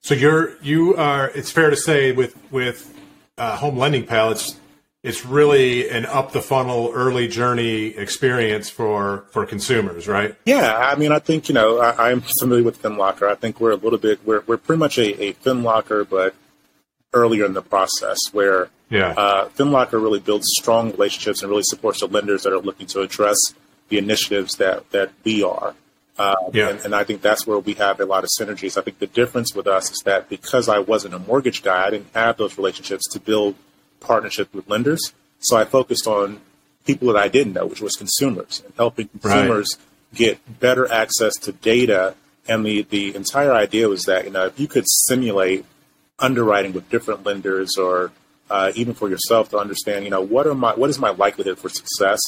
So 0.03 0.15
you're 0.15 0.57
you 0.63 0.97
are. 0.97 1.31
It's 1.31 1.51
fair 1.51 1.71
to 1.71 1.77
say 1.77 2.13
with 2.13 2.37
with 2.51 2.99
uh, 3.37 3.57
Home 3.57 3.77
Lending 3.77 4.07
Pal, 4.07 4.33
it's 4.33 4.57
it's 5.03 5.25
really 5.25 5.89
an 5.89 6.05
up 6.07 6.33
the 6.33 6.43
funnel 6.43 6.91
early 6.95 7.29
journey 7.29 7.89
experience 7.89 8.69
for 8.69 9.25
for 9.31 9.47
consumers, 9.47 10.09
right? 10.09 10.35
Yeah, 10.45 10.77
I 10.77 10.97
mean, 10.97 11.13
I 11.13 11.19
think 11.19 11.49
you 11.49 11.55
know 11.55 11.79
I, 11.79 12.11
am 12.11 12.23
familiar 12.41 12.65
with 12.65 12.83
FinLocker. 12.83 13.31
I 13.31 13.35
think 13.35 13.61
we're 13.61 13.73
a 13.73 13.77
little 13.77 13.99
bit 13.99 14.21
we're 14.25 14.43
we're 14.47 14.57
pretty 14.57 14.81
much 14.81 14.99
a, 14.99 15.23
a 15.23 15.33
FinLocker, 15.35 16.09
but 16.09 16.35
earlier 17.13 17.45
in 17.45 17.55
the 17.55 17.63
process 17.63 18.19
where 18.33 18.69
yeah. 18.89 19.15
uh, 19.17 19.49
FinLocker 19.49 19.93
really 19.95 20.21
builds 20.21 20.47
strong 20.59 20.91
relationships 20.93 21.43
and 21.43 21.51
really 21.51 21.63
supports 21.65 22.01
the 22.01 22.07
lenders 22.07 22.43
that 22.45 22.53
are 22.53 22.61
looking 22.61 22.87
to 22.89 23.01
address 23.01 23.39
the 23.89 23.99
initiatives 23.99 24.57
that 24.57 24.91
that 24.91 25.11
we 25.25 25.43
are. 25.43 25.75
Uh, 26.19 26.37
yeah. 26.53 26.69
and, 26.69 26.81
and 26.81 26.95
I 26.95 27.03
think 27.05 27.23
that's 27.23 27.47
where 27.47 27.59
we 27.59 27.75
have 27.75 27.99
a 27.99 28.05
lot 28.05 28.25
of 28.25 28.31
synergies. 28.39 28.77
I 28.77 28.83
think 28.83 28.99
the 28.99 29.07
difference 29.07 29.55
with 29.55 29.67
us 29.67 29.91
is 29.91 30.01
that 30.05 30.29
because 30.29 30.69
I 30.69 30.79
wasn't 30.79 31.15
a 31.15 31.19
mortgage 31.19 31.63
guy, 31.63 31.87
I 31.87 31.91
didn't 31.91 32.13
have 32.15 32.37
those 32.37 32.59
relationships 32.59 33.09
to 33.13 33.21
build 33.21 33.55
partnership 34.01 34.53
with 34.53 34.69
lenders. 34.69 35.15
So 35.39 35.57
I 35.57 35.65
focused 35.65 36.07
on 36.07 36.43
people 36.85 37.09
that 37.09 37.17
I 37.17 37.29
didn't 37.29 37.55
know, 37.55 37.67
which 37.67 37.81
was 37.81 37.97
consumers, 37.97 38.63
and 38.65 38.75
helping 38.77 39.09
consumers 39.09 39.79
right. 39.79 40.19
get 40.19 40.61
better 40.61 40.91
access 40.93 41.37
to 41.37 41.53
data. 41.53 42.15
And 42.47 42.67
the, 42.67 42.83
the 42.83 43.15
entire 43.15 43.53
idea 43.53 43.89
was 43.89 44.05
that, 44.05 44.27
you 44.27 44.31
know, 44.31 44.47
if 44.47 44.61
you 44.61 44.69
could 44.69 44.85
simulate 44.87 45.65
underwriting 46.21 46.73
with 46.73 46.89
different 46.91 47.25
lenders 47.25 47.77
or 47.77 48.13
uh, 48.51 48.73
even 48.75 48.95
for 48.95 49.09
yourself 49.09 49.49
to 49.51 49.59
understand, 49.59 50.05
you 50.05 50.11
know, 50.11 50.21
what 50.21 50.47
are 50.47 50.55
my 50.55 50.75
what 50.75 50.91
is 50.91 50.99
my 50.99 51.11
likelihood 51.11 51.59
for 51.59 51.69
success? 51.69 52.21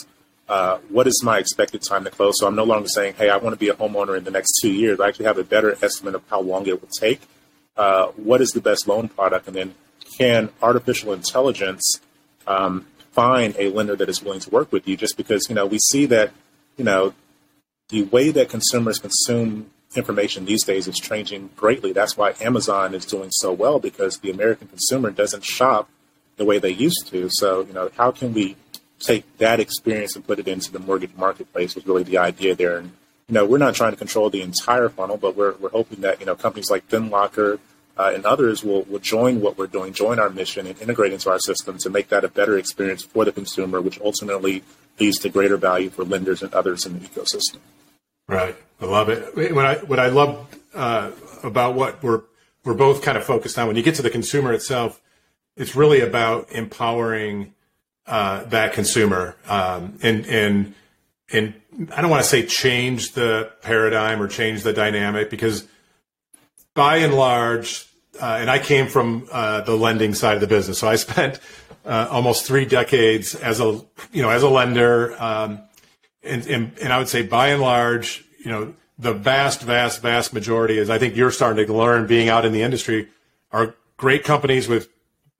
Uh, 0.48 0.78
what 0.88 1.06
is 1.06 1.22
my 1.24 1.38
expected 1.38 1.82
time 1.82 2.04
to 2.04 2.10
close? 2.10 2.38
So 2.38 2.46
I'm 2.46 2.54
no 2.54 2.64
longer 2.64 2.88
saying, 2.88 3.14
hey, 3.14 3.30
I 3.30 3.36
want 3.36 3.54
to 3.54 3.58
be 3.58 3.68
a 3.68 3.74
homeowner 3.74 4.16
in 4.16 4.24
the 4.24 4.30
next 4.30 4.60
two 4.60 4.72
years. 4.72 5.00
I 5.00 5.08
actually 5.08 5.26
have 5.26 5.38
a 5.38 5.44
better 5.44 5.76
estimate 5.82 6.14
of 6.14 6.22
how 6.28 6.40
long 6.40 6.66
it 6.66 6.80
will 6.80 6.88
take. 6.88 7.20
Uh, 7.76 8.08
what 8.08 8.40
is 8.40 8.50
the 8.50 8.60
best 8.60 8.86
loan 8.86 9.08
product? 9.08 9.46
And 9.46 9.56
then 9.56 9.74
can 10.18 10.50
artificial 10.60 11.12
intelligence 11.12 12.00
um, 12.46 12.86
find 13.12 13.54
a 13.58 13.70
lender 13.70 13.96
that 13.96 14.08
is 14.08 14.22
willing 14.22 14.40
to 14.40 14.50
work 14.50 14.72
with 14.72 14.86
you? 14.86 14.96
Just 14.96 15.16
because 15.16 15.48
you 15.48 15.54
know 15.54 15.66
we 15.66 15.78
see 15.78 16.06
that 16.06 16.32
you 16.76 16.84
know 16.84 17.14
the 17.88 18.02
way 18.04 18.30
that 18.30 18.48
consumers 18.48 18.98
consume 18.98 19.70
information 19.96 20.44
these 20.44 20.64
days 20.64 20.88
is 20.88 20.98
changing 20.98 21.50
greatly. 21.56 21.92
That's 21.92 22.16
why 22.16 22.34
Amazon 22.40 22.94
is 22.94 23.04
doing 23.04 23.30
so 23.32 23.52
well 23.52 23.78
because 23.78 24.18
the 24.18 24.30
American 24.30 24.68
consumer 24.68 25.10
doesn't 25.10 25.44
shop 25.44 25.88
the 26.36 26.44
way 26.44 26.58
they 26.58 26.70
used 26.70 27.08
to. 27.08 27.28
So 27.30 27.62
you 27.62 27.72
know 27.72 27.90
how 27.96 28.10
can 28.10 28.32
we 28.32 28.56
take 28.98 29.24
that 29.38 29.60
experience 29.60 30.14
and 30.14 30.26
put 30.26 30.38
it 30.38 30.48
into 30.48 30.70
the 30.72 30.78
mortgage 30.78 31.14
marketplace 31.16 31.74
was 31.74 31.86
really 31.86 32.04
the 32.04 32.18
idea 32.18 32.54
there. 32.54 32.78
And 32.78 32.92
you 33.28 33.34
know 33.34 33.44
we're 33.44 33.58
not 33.58 33.74
trying 33.74 33.92
to 33.92 33.98
control 33.98 34.30
the 34.30 34.42
entire 34.42 34.88
funnel, 34.88 35.16
but 35.16 35.36
we're 35.36 35.54
we're 35.56 35.70
hoping 35.70 36.00
that 36.02 36.20
you 36.20 36.26
know 36.26 36.34
companies 36.34 36.70
like 36.70 36.88
FinLocker 36.88 37.58
uh, 37.96 38.12
and 38.14 38.24
others 38.24 38.64
will, 38.64 38.82
will 38.84 38.98
join 38.98 39.40
what 39.40 39.58
we're 39.58 39.66
doing, 39.66 39.92
join 39.92 40.18
our 40.18 40.30
mission, 40.30 40.66
and 40.66 40.80
integrate 40.80 41.12
into 41.12 41.30
our 41.30 41.38
system 41.38 41.78
to 41.78 41.90
make 41.90 42.08
that 42.08 42.24
a 42.24 42.28
better 42.28 42.56
experience 42.56 43.02
for 43.02 43.24
the 43.24 43.32
consumer, 43.32 43.80
which 43.80 44.00
ultimately 44.00 44.62
leads 44.98 45.18
to 45.18 45.28
greater 45.28 45.56
value 45.56 45.90
for 45.90 46.04
lenders 46.04 46.42
and 46.42 46.52
others 46.54 46.86
in 46.86 46.98
the 46.98 47.06
ecosystem. 47.06 47.58
Right, 48.28 48.56
I 48.82 48.86
love 48.86 49.08
it. 49.08 49.54
What 49.54 49.64
I 49.64 49.74
what 49.76 49.98
I 50.00 50.08
love 50.08 50.46
uh, 50.74 51.12
about 51.44 51.74
what 51.74 52.02
we're 52.02 52.22
we're 52.64 52.74
both 52.74 53.02
kind 53.02 53.16
of 53.16 53.24
focused 53.24 53.58
on 53.58 53.66
when 53.66 53.76
you 53.76 53.82
get 53.82 53.94
to 53.96 54.02
the 54.02 54.10
consumer 54.10 54.52
itself, 54.52 55.00
it's 55.56 55.76
really 55.76 56.00
about 56.00 56.50
empowering 56.50 57.54
uh, 58.06 58.44
that 58.44 58.72
consumer 58.72 59.36
um, 59.48 59.98
and 60.02 60.26
and 60.26 60.74
and 61.32 61.54
I 61.94 62.02
don't 62.02 62.10
want 62.10 62.22
to 62.22 62.28
say 62.28 62.44
change 62.44 63.12
the 63.12 63.52
paradigm 63.62 64.20
or 64.20 64.28
change 64.28 64.62
the 64.62 64.72
dynamic 64.72 65.30
because 65.30 65.66
by 66.74 66.98
and 66.98 67.14
large, 67.14 67.86
uh, 68.20 68.38
and 68.40 68.50
I 68.50 68.58
came 68.58 68.88
from 68.88 69.28
uh, 69.30 69.62
the 69.62 69.76
lending 69.76 70.14
side 70.14 70.34
of 70.34 70.40
the 70.40 70.46
business, 70.46 70.78
so 70.78 70.88
I 70.88 70.96
spent 70.96 71.38
uh, 71.84 72.08
almost 72.10 72.46
three 72.46 72.64
decades 72.64 73.34
as 73.34 73.60
a 73.60 73.80
you 74.12 74.22
know 74.22 74.30
as 74.30 74.42
a 74.42 74.48
lender, 74.48 75.14
um, 75.22 75.60
and, 76.22 76.46
and 76.46 76.78
and 76.80 76.92
I 76.92 76.98
would 76.98 77.08
say 77.08 77.22
by 77.22 77.48
and 77.48 77.62
large, 77.62 78.24
you 78.44 78.50
know, 78.50 78.74
the 78.98 79.12
vast, 79.12 79.62
vast, 79.62 80.02
vast 80.02 80.32
majority, 80.32 80.78
as 80.78 80.90
I 80.90 80.98
think 80.98 81.16
you're 81.16 81.30
starting 81.30 81.66
to 81.66 81.72
learn, 81.72 82.06
being 82.06 82.28
out 82.28 82.44
in 82.44 82.52
the 82.52 82.62
industry, 82.62 83.08
are 83.50 83.74
great 83.96 84.24
companies 84.24 84.68
with 84.68 84.88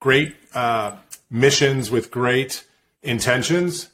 great 0.01 0.35
uh, 0.55 0.97
missions, 1.31 1.91
with 1.91 2.11
great 2.11 2.65
intentions, 3.03 3.89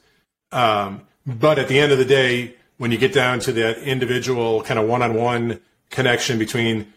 um, 0.52 1.02
but 1.26 1.58
at 1.58 1.68
the 1.68 1.78
end 1.78 1.92
of 1.92 1.98
the 1.98 2.04
day, 2.04 2.54
when 2.78 2.90
you 2.90 2.98
get 2.98 3.12
down 3.12 3.40
to 3.40 3.52
that 3.52 3.78
individual 3.78 4.62
kind 4.62 4.78
of 4.80 4.88
one-on-one 4.88 5.60
connection 5.90 6.38
between 6.38 6.92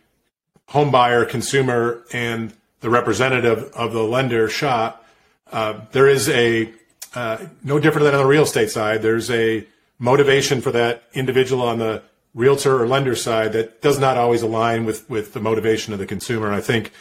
home 0.67 0.91
buyer, 0.91 1.25
consumer, 1.25 2.03
and 2.13 2.53
the 2.79 2.89
representative 2.89 3.71
of 3.73 3.91
the 3.91 4.03
lender 4.03 4.47
shop, 4.47 5.05
uh, 5.51 5.81
there 5.91 6.07
is 6.07 6.29
a 6.29 6.71
uh, 7.13 7.45
no 7.63 7.77
different 7.77 8.05
than 8.05 8.15
on 8.15 8.21
the 8.21 8.27
real 8.27 8.43
estate 8.43 8.69
side. 8.71 9.01
There's 9.01 9.29
a 9.29 9.67
motivation 10.01 10.61
for 10.61 10.71
that 10.71 11.03
individual 11.13 11.61
on 11.61 11.77
the 11.77 12.01
realtor 12.33 12.81
or 12.81 12.87
lender 12.87 13.15
side 13.15 13.53
that 13.53 13.81
does 13.81 13.99
not 13.99 14.17
always 14.17 14.41
align 14.41 14.83
with 14.83 15.07
with 15.09 15.33
the 15.33 15.39
motivation 15.39 15.93
of 15.93 15.99
the 15.99 16.07
consumer. 16.07 16.47
And 16.47 16.55
I 16.55 16.61
think 16.61 16.91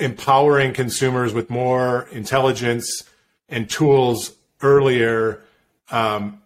empowering 0.00 0.72
consumers 0.72 1.34
with 1.34 1.50
more 1.50 2.08
intelligence 2.12 3.02
and 3.48 3.68
tools 3.68 4.36
earlier 4.62 5.42
um, 5.90 6.40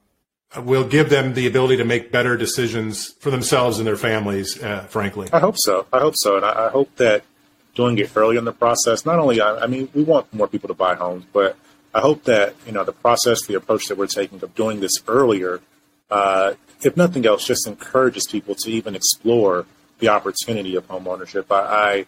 will 0.64 0.86
give 0.88 1.10
them 1.10 1.34
the 1.34 1.46
ability 1.46 1.76
to 1.76 1.84
make 1.84 2.10
better 2.10 2.36
decisions 2.36 3.12
for 3.20 3.30
themselves 3.30 3.78
and 3.78 3.86
their 3.86 3.96
families. 3.96 4.62
Uh, 4.62 4.86
frankly, 4.88 5.28
I 5.32 5.40
hope 5.40 5.56
so. 5.58 5.86
I 5.92 5.98
hope 5.98 6.14
so, 6.16 6.36
and 6.36 6.44
I, 6.44 6.66
I, 6.66 6.70
hope 6.70 6.94
that 6.96 7.24
doing 7.74 7.98
it 7.98 8.10
early 8.16 8.36
in 8.36 8.44
the 8.44 8.52
process. 8.52 9.04
Not 9.04 9.18
only, 9.18 9.40
I, 9.40 9.64
I 9.64 9.66
mean, 9.66 9.88
we 9.94 10.04
want 10.04 10.32
more 10.32 10.46
people 10.46 10.68
to 10.68 10.74
buy 10.74 10.94
homes, 10.94 11.24
but 11.32 11.56
I 11.94 12.00
hope 12.00 12.24
that 12.24 12.54
you 12.66 12.72
know 12.72 12.84
the 12.84 12.92
process, 12.92 13.44
the 13.46 13.54
approach 13.54 13.86
that 13.86 13.98
we're 13.98 14.06
taking 14.06 14.42
of 14.42 14.54
doing 14.54 14.80
this 14.80 14.94
earlier, 15.06 15.60
uh, 16.12 16.54
if 16.82 16.96
nothing 16.96 17.24
else, 17.26 17.46
just 17.46 17.66
encourages 17.66 18.26
people 18.30 18.54
to 18.56 18.70
even 18.70 18.94
explore 18.94 19.66
the 19.98 20.08
opportunity 20.08 20.76
of 20.76 20.86
home 20.86 21.08
ownership. 21.08 21.50
I, 21.50 22.06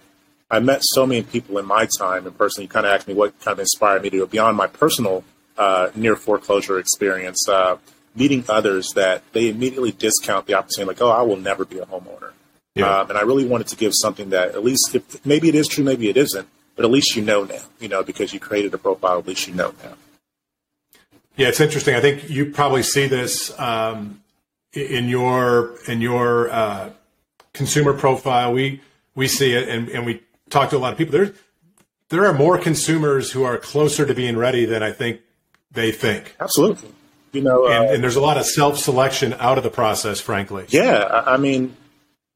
I, 0.51 0.57
I 0.57 0.61
met 0.61 0.81
so 0.83 1.07
many 1.07 1.23
people 1.23 1.59
in 1.59 1.67
my 1.67 1.89
time 1.99 2.27
and 2.27 2.37
personally 2.37 2.65
you 2.65 2.69
kind 2.69 2.85
of 2.85 2.93
asked 2.93 3.09
me 3.09 3.15
what 3.15 3.39
kind 3.41 3.53
of 3.55 3.61
inspired 3.61 4.03
me 4.03 4.11
to 4.11 4.19
go 4.19 4.27
beyond 4.27 4.57
my 4.57 4.67
personal 4.67 5.25
uh, 5.57 5.91
near 5.95 6.17
foreclosure 6.17 6.79
experience. 6.79 7.49
Uh, 7.49 7.79
meeting 8.15 8.45
others 8.49 8.93
that 8.95 9.23
they 9.33 9.49
immediately 9.49 9.91
discount 9.91 10.47
the 10.47 10.55
opportunity, 10.55 10.89
like, 10.89 11.03
oh, 11.03 11.11
I 11.11 11.23
will 11.23 11.37
never 11.37 11.65
be 11.65 11.79
a 11.79 11.87
homeowner. 11.87 12.33
Yeah. 12.75 13.01
Um, 13.01 13.11
and 13.11 13.19
I 13.19 13.23
really 13.23 13.47
wanted 13.47 13.69
to 13.69 13.77
give 13.77 13.93
something 13.95 14.31
that 14.31 14.55
at 14.55 14.65
least, 14.65 14.95
if, 14.95 15.25
maybe 15.27 15.49
it 15.49 15.55
is 15.55 15.69
true, 15.69 15.85
maybe 15.85 16.09
it 16.09 16.17
isn't, 16.17 16.49
but 16.77 16.85
at 16.85 16.91
least 16.91 17.17
you 17.17 17.23
know 17.23 17.45
now, 17.45 17.63
you 17.81 17.89
know, 17.89 18.03
because 18.03 18.33
you 18.33 18.41
created 18.41 18.75
a 18.75 18.79
profile, 18.79 19.19
at 19.19 19.27
least 19.27 19.49
you 19.49 19.55
know 19.55 19.75
now. 19.83 19.95
Yeah, 21.37 21.49
it's 21.49 21.61
interesting. 21.61 21.95
I 21.95 22.01
think 22.01 22.31
you 22.31 22.51
probably 22.51 22.83
see 22.83 23.07
this 23.07 23.59
um, 23.59 24.23
in 24.73 25.09
your 25.09 25.77
in 25.89 26.01
your 26.01 26.51
uh, 26.51 26.91
consumer 27.53 27.93
profile. 27.93 28.53
We 28.53 28.81
we 29.15 29.27
see 29.27 29.53
it, 29.53 29.69
and, 29.69 29.89
and 29.89 30.07
we 30.07 30.23
talk 30.51 30.71
to 30.71 30.77
a 30.77 30.79
lot 30.79 30.93
of 30.93 30.99
people. 30.99 31.13
There 31.13 31.33
there 32.11 32.27
are 32.27 32.33
more 32.33 32.59
consumers 32.59 33.33
who 33.33 33.43
are 33.43 33.59
closer 33.59 34.07
to 34.07 34.15
being 34.15 34.37
ready 34.37 34.65
than 34.65 34.83
I 34.83 34.93
think 34.93 35.21
they 35.73 35.91
think. 35.91 36.37
Absolutely. 36.39 36.91
You 37.33 37.43
know, 37.43 37.67
and, 37.67 37.89
uh, 37.89 37.93
and 37.93 38.03
there's 38.03 38.17
a 38.17 38.21
lot 38.21 38.39
of 38.39 38.47
self 38.47 38.79
selection 38.79 39.35
out 39.35 39.59
of 39.59 39.65
the 39.65 39.71
process, 39.71 40.21
frankly. 40.21 40.67
Yeah, 40.69 41.23
I 41.27 41.37
mean, 41.37 41.77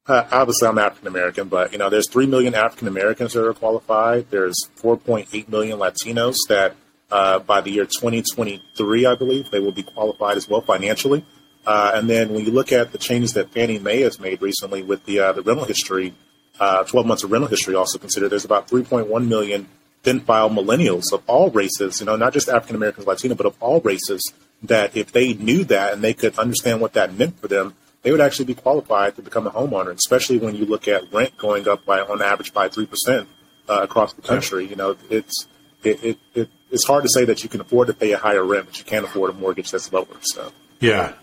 uh, 0.07 0.25
obviously 0.29 0.67
I'm 0.67 0.77
African 0.77 1.07
American, 1.07 1.47
but 1.47 1.71
you 1.71 1.77
know, 1.77 1.89
there's 1.89 2.09
three 2.09 2.25
million 2.25 2.53
African 2.53 2.89
Americans 2.89 3.33
that 3.33 3.45
are 3.45 3.53
qualified. 3.53 4.29
There's 4.29 4.57
4.8 4.81 5.47
million 5.47 5.79
Latinos 5.79 6.35
that 6.49 6.75
uh, 7.11 7.39
by 7.39 7.61
the 7.61 7.71
year 7.71 7.85
2023, 7.85 9.05
I 9.05 9.15
believe, 9.15 9.49
they 9.49 9.59
will 9.59 9.71
be 9.71 9.83
qualified 9.83 10.37
as 10.37 10.47
well 10.47 10.61
financially. 10.61 11.25
Uh, 11.65 11.91
and 11.93 12.09
then 12.09 12.33
when 12.33 12.45
you 12.45 12.51
look 12.51 12.71
at 12.71 12.91
the 12.91 12.97
changes 12.97 13.33
that 13.33 13.51
Fannie 13.51 13.79
Mae 13.79 14.01
has 14.01 14.19
made 14.19 14.41
recently 14.41 14.81
with 14.81 15.05
the 15.05 15.19
uh, 15.19 15.31
the 15.33 15.41
rental 15.41 15.65
history, 15.65 16.13
uh, 16.59 16.83
12 16.83 17.05
months 17.05 17.23
of 17.23 17.31
rental 17.31 17.49
history 17.49 17.75
also 17.75 17.97
considered, 17.97 18.29
there's 18.29 18.45
about 18.45 18.67
3.1 18.67 19.27
million 19.27 19.67
thin 20.03 20.19
file 20.21 20.49
millennials 20.49 21.11
of 21.11 21.21
all 21.27 21.49
races, 21.49 21.99
you 21.99 22.05
know, 22.05 22.15
not 22.15 22.33
just 22.33 22.49
African 22.49 22.75
Americans, 22.75 23.05
Latino, 23.05 23.35
but 23.35 23.45
of 23.45 23.55
all 23.61 23.81
races, 23.81 24.33
that 24.63 24.95
if 24.95 25.11
they 25.11 25.33
knew 25.33 25.63
that 25.65 25.93
and 25.93 26.03
they 26.03 26.13
could 26.13 26.37
understand 26.39 26.81
what 26.81 26.93
that 26.93 27.13
meant 27.13 27.39
for 27.39 27.47
them, 27.47 27.75
they 28.01 28.11
would 28.11 28.21
actually 28.21 28.45
be 28.45 28.55
qualified 28.55 29.15
to 29.15 29.21
become 29.21 29.45
a 29.45 29.51
homeowner, 29.51 29.91
especially 29.91 30.37
when 30.37 30.55
you 30.55 30.65
look 30.65 30.87
at 30.87 31.11
rent 31.11 31.37
going 31.37 31.67
up 31.67 31.85
by 31.85 31.99
on 31.99 32.21
average 32.21 32.53
by 32.53 32.69
three 32.69 32.85
percent 32.85 33.27
uh, 33.67 33.81
across 33.81 34.13
the 34.13 34.21
country. 34.21 34.65
You 34.65 34.75
know, 34.75 34.95
it's 35.09 35.47
it, 35.83 36.03
it, 36.03 36.17
it, 36.33 36.49
it's 36.71 36.85
hard 36.85 37.03
to 37.03 37.09
say 37.09 37.25
that 37.25 37.43
you 37.43 37.49
can 37.49 37.61
afford 37.61 37.87
to 37.87 37.93
pay 37.93 38.11
a 38.11 38.17
higher 38.17 38.43
rent, 38.43 38.67
but 38.67 38.79
you 38.79 38.85
can't 38.85 39.05
afford 39.05 39.31
a 39.31 39.33
mortgage 39.33 39.71
that's 39.71 39.91
lower. 39.91 40.07
So 40.21 40.51
yeah. 40.79 41.13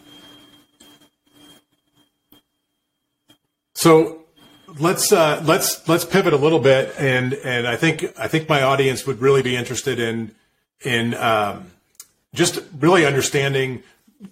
So 3.74 4.24
let's 4.78 5.12
uh, 5.12 5.42
let's 5.44 5.86
let's 5.88 6.04
pivot 6.04 6.32
a 6.32 6.38
little 6.38 6.60
bit, 6.60 6.94
and 6.98 7.34
and 7.34 7.66
I 7.66 7.76
think 7.76 8.04
I 8.18 8.28
think 8.28 8.48
my 8.48 8.62
audience 8.62 9.06
would 9.06 9.20
really 9.20 9.42
be 9.42 9.56
interested 9.56 9.98
in 10.00 10.34
in 10.84 11.14
um, 11.14 11.70
just 12.34 12.60
really 12.78 13.04
understanding. 13.04 13.82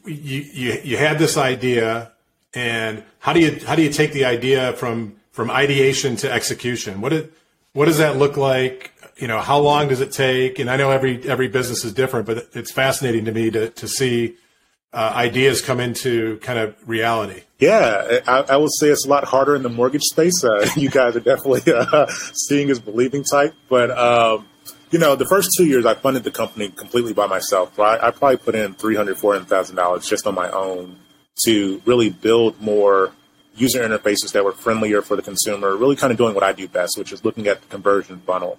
You, 0.07 0.41
you 0.41 0.81
you 0.83 0.97
had 0.97 1.19
this 1.19 1.37
idea 1.37 2.13
and 2.55 3.03
how 3.19 3.33
do 3.33 3.41
you 3.41 3.61
how 3.67 3.75
do 3.75 3.83
you 3.83 3.91
take 3.91 4.13
the 4.13 4.25
idea 4.25 4.73
from 4.75 5.17
from 5.33 5.51
ideation 5.51 6.17
to 6.17 6.33
execution? 6.33 7.01
What 7.01 7.13
it, 7.13 7.33
what 7.73 7.87
does 7.87 7.99
that 7.99 8.17
look 8.17 8.37
like? 8.37 8.93
You 9.17 9.29
know, 9.29 9.41
how 9.41 9.59
long 9.59 9.89
does 9.89 10.01
it 10.01 10.13
take? 10.13 10.59
And 10.59 10.71
I 10.71 10.77
know 10.77 10.91
every 10.91 11.27
every 11.29 11.49
business 11.49 11.85
is 11.85 11.93
different, 11.93 12.27
but 12.27 12.49
it's 12.53 12.73
fascinating 12.73 13.25
to 13.27 13.33
me 13.33 13.51
to 13.51 13.71
to 13.71 13.89
see 13.89 14.37
uh, 14.93 15.13
ideas 15.15 15.61
come 15.61 15.81
into 15.81 16.39
kind 16.39 16.59
of 16.59 16.77
reality. 16.89 17.43
Yeah, 17.59 18.21
I, 18.27 18.41
I 18.41 18.57
would 18.57 18.71
say 18.79 18.89
it's 18.89 19.07
a 19.07 19.09
lot 19.09 19.25
harder 19.25 19.57
in 19.57 19.63
the 19.63 19.69
mortgage 19.69 20.03
space. 20.03 20.45
Uh, 20.45 20.69
you 20.77 20.89
guys 20.89 21.17
are 21.17 21.21
definitely 21.21 21.73
uh, 21.75 22.07
seeing 22.33 22.71
as 22.71 22.79
believing 22.79 23.25
type, 23.25 23.55
but 23.69 23.91
um, 23.91 24.47
you 24.91 24.99
know, 24.99 25.17
the 25.17 25.27
first 25.27 25.51
two 25.57 25.65
years 25.65 25.85
I 25.87 25.95
funded 25.95 26.23
the 26.23 26.31
company 26.31 26.69
completely 26.69 27.13
by 27.13 27.27
myself. 27.27 27.79
I, 27.81 27.99
I 27.99 28.11
probably 28.13 28.37
put 28.37 28.55
in 28.55 28.75
three 28.75 28.95
hundred, 28.95 29.19
four 29.19 29.33
hundred 29.33 29.49
thousand 29.49 29.77
dollars 29.77 30.07
just 30.07 30.27
on 30.27 30.35
my 30.35 30.51
own 30.51 30.99
to 31.45 31.83
really 31.85 32.11
build 32.11 32.61
more 32.61 33.13
user 33.57 33.81
interfaces 33.81 34.33
that 34.33 34.45
were 34.45 34.53
friendlier 34.53 35.03
for 35.03 35.17
the 35.17 35.23
consumer, 35.23 35.77
really 35.77 35.97
kind 35.97 36.13
of 36.13 36.19
doing 36.19 36.35
what 36.35 36.45
I 36.45 36.53
do 36.53 36.69
best, 36.69 36.97
which 36.99 37.13
is 37.13 37.25
looking 37.25 37.47
at 37.47 37.61
the 37.61 37.67
conversion 37.69 38.21
funnel. 38.21 38.59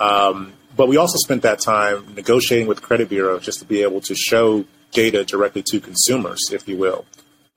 Um, 0.00 0.54
but 0.76 0.88
we 0.88 0.96
also 0.96 1.18
spent 1.18 1.42
that 1.42 1.60
time 1.60 2.14
negotiating 2.14 2.66
with 2.66 2.82
credit 2.82 3.08
bureaus 3.08 3.44
just 3.44 3.58
to 3.58 3.64
be 3.64 3.82
able 3.82 4.00
to 4.02 4.14
show 4.14 4.64
data 4.92 5.24
directly 5.24 5.62
to 5.66 5.80
consumers, 5.80 6.40
if 6.52 6.66
you 6.66 6.76
will. 6.76 7.04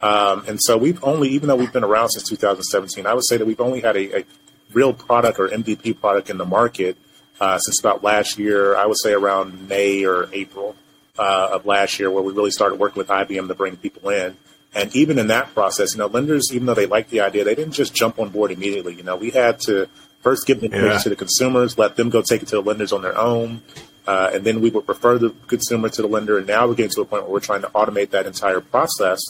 Um, 0.01 0.43
and 0.47 0.59
so 0.62 0.77
we've 0.77 1.01
only, 1.03 1.29
even 1.29 1.47
though 1.47 1.55
we've 1.55 1.71
been 1.71 1.85
around 1.85 2.09
since 2.09 2.27
2017, 2.27 3.07
I 3.07 3.13
would 3.13 3.25
say 3.25 3.38
that 3.38 3.45
we've 3.45 3.62
only 3.62 3.79
had 3.79 3.95
a, 3.95 4.19
a 4.19 4.25
real 4.73 4.93
product 4.93 5.39
or 5.39 5.47
MVP 5.47 6.00
product 6.00 6.29
in 6.29 6.38
the 6.38 6.45
market 6.45 6.97
uh, 7.39 7.57
since 7.59 7.79
about 7.79 8.03
last 8.03 8.38
year. 8.38 8.75
I 8.75 8.85
would 8.85 9.00
say 9.00 9.13
around 9.13 9.69
May 9.69 10.03
or 10.03 10.29
April 10.33 10.75
uh, 11.17 11.50
of 11.53 11.65
last 11.65 12.00
year, 12.00 12.12
where 12.12 12.23
we 12.23 12.33
really 12.33 12.51
started 12.51 12.79
working 12.79 12.97
with 12.97 13.07
IBM 13.07 13.47
to 13.47 13.55
bring 13.55 13.77
people 13.77 14.09
in. 14.09 14.35
And 14.75 14.93
even 14.95 15.19
in 15.19 15.27
that 15.27 15.53
process, 15.53 15.93
you 15.93 16.00
know, 16.00 16.07
lenders, 16.07 16.50
even 16.51 16.65
though 16.65 16.73
they 16.73 16.88
liked 16.88 17.12
the 17.12 17.21
idea, 17.21 17.43
they 17.43 17.55
didn't 17.55 17.73
just 17.73 17.93
jump 17.93 18.19
on 18.19 18.29
board 18.29 18.51
immediately. 18.51 18.95
You 18.95 19.03
know, 19.03 19.15
we 19.15 19.29
had 19.29 19.59
to 19.62 19.88
first 20.24 20.48
give 20.48 20.60
the 20.62 20.65
information 20.68 20.92
yeah. 20.92 21.00
to 21.00 21.10
the 21.10 21.15
consumers, 21.15 21.77
let 21.77 21.96
them 21.96 22.10
go 22.10 22.22
take 22.22 22.42
it 22.42 22.48
to 22.50 22.56
the 22.56 22.62
lenders 22.62 22.92
on 22.92 23.01
their 23.01 23.18
own. 23.18 23.62
Uh, 24.06 24.32
and 24.34 24.44
then 24.44 24.60
we 24.60 24.70
would 24.70 24.88
refer 24.88 25.18
the 25.18 25.30
consumer 25.48 25.89
to 25.89 26.01
the 26.01 26.08
lender. 26.08 26.38
And 26.38 26.48
now 26.48 26.68
we're 26.68 26.75
getting 26.75 26.92
to 26.92 27.01
a 27.01 27.06
point 27.06 27.24
where 27.24 27.32
we're 27.32 27.39
trying 27.39 27.62
to 27.62 27.70
automate 27.70 28.10
that 28.10 28.25
entire 28.25 28.60
process 28.60 29.22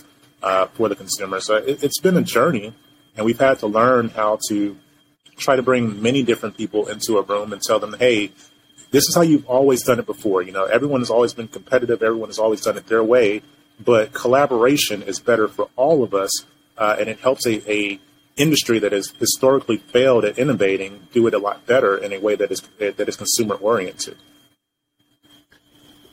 uh, 0.41 0.65
for 0.67 0.89
the 0.89 0.95
consumer. 0.95 1.39
So 1.39 1.57
it, 1.57 1.81
has 1.81 1.99
been 2.01 2.17
a 2.17 2.23
journey, 2.23 2.73
and 3.15 3.25
we've 3.25 3.39
had 3.39 3.59
to 3.59 3.67
learn 3.67 4.09
how 4.09 4.39
to 4.49 4.77
try 5.37 5.55
to 5.55 5.61
bring 5.61 6.01
many 6.01 6.23
different 6.23 6.57
people 6.57 6.87
into 6.87 7.17
a 7.17 7.21
room 7.21 7.53
and 7.53 7.61
tell 7.61 7.79
them, 7.79 7.95
hey, 7.99 8.31
this 8.91 9.07
is 9.07 9.15
how 9.15 9.21
you've 9.21 9.47
always 9.47 9.83
done 9.83 9.99
it 9.99 10.05
before. 10.05 10.41
You 10.41 10.51
know, 10.51 10.65
everyone 10.65 11.01
has 11.01 11.09
always 11.09 11.33
been 11.33 11.47
competitive. 11.47 12.01
Everyone 12.01 12.29
has 12.29 12.39
always 12.39 12.61
done 12.61 12.77
it 12.77 12.87
their 12.87 13.03
way 13.03 13.41
but 13.79 14.13
collaboration 14.13 15.01
is 15.01 15.19
better 15.19 15.47
for 15.47 15.69
all 15.75 16.03
of 16.03 16.13
us, 16.13 16.45
uh, 16.77 16.95
and 16.99 17.09
it 17.09 17.19
helps 17.19 17.45
a, 17.45 17.71
a, 17.71 17.99
industry 18.35 18.79
that 18.79 18.91
has 18.91 19.13
historically 19.19 19.77
failed 19.77 20.25
at 20.25 20.37
innovating 20.37 21.07
do 21.11 21.27
it 21.27 21.33
a 21.33 21.37
lot 21.37 21.65
better 21.67 21.95
in 21.97 22.11
a 22.11 22.19
way 22.19 22.35
that 22.35 22.51
is 22.51 22.61
that 22.79 23.07
is 23.07 23.15
consumer 23.15 23.55
oriented. 23.55 24.17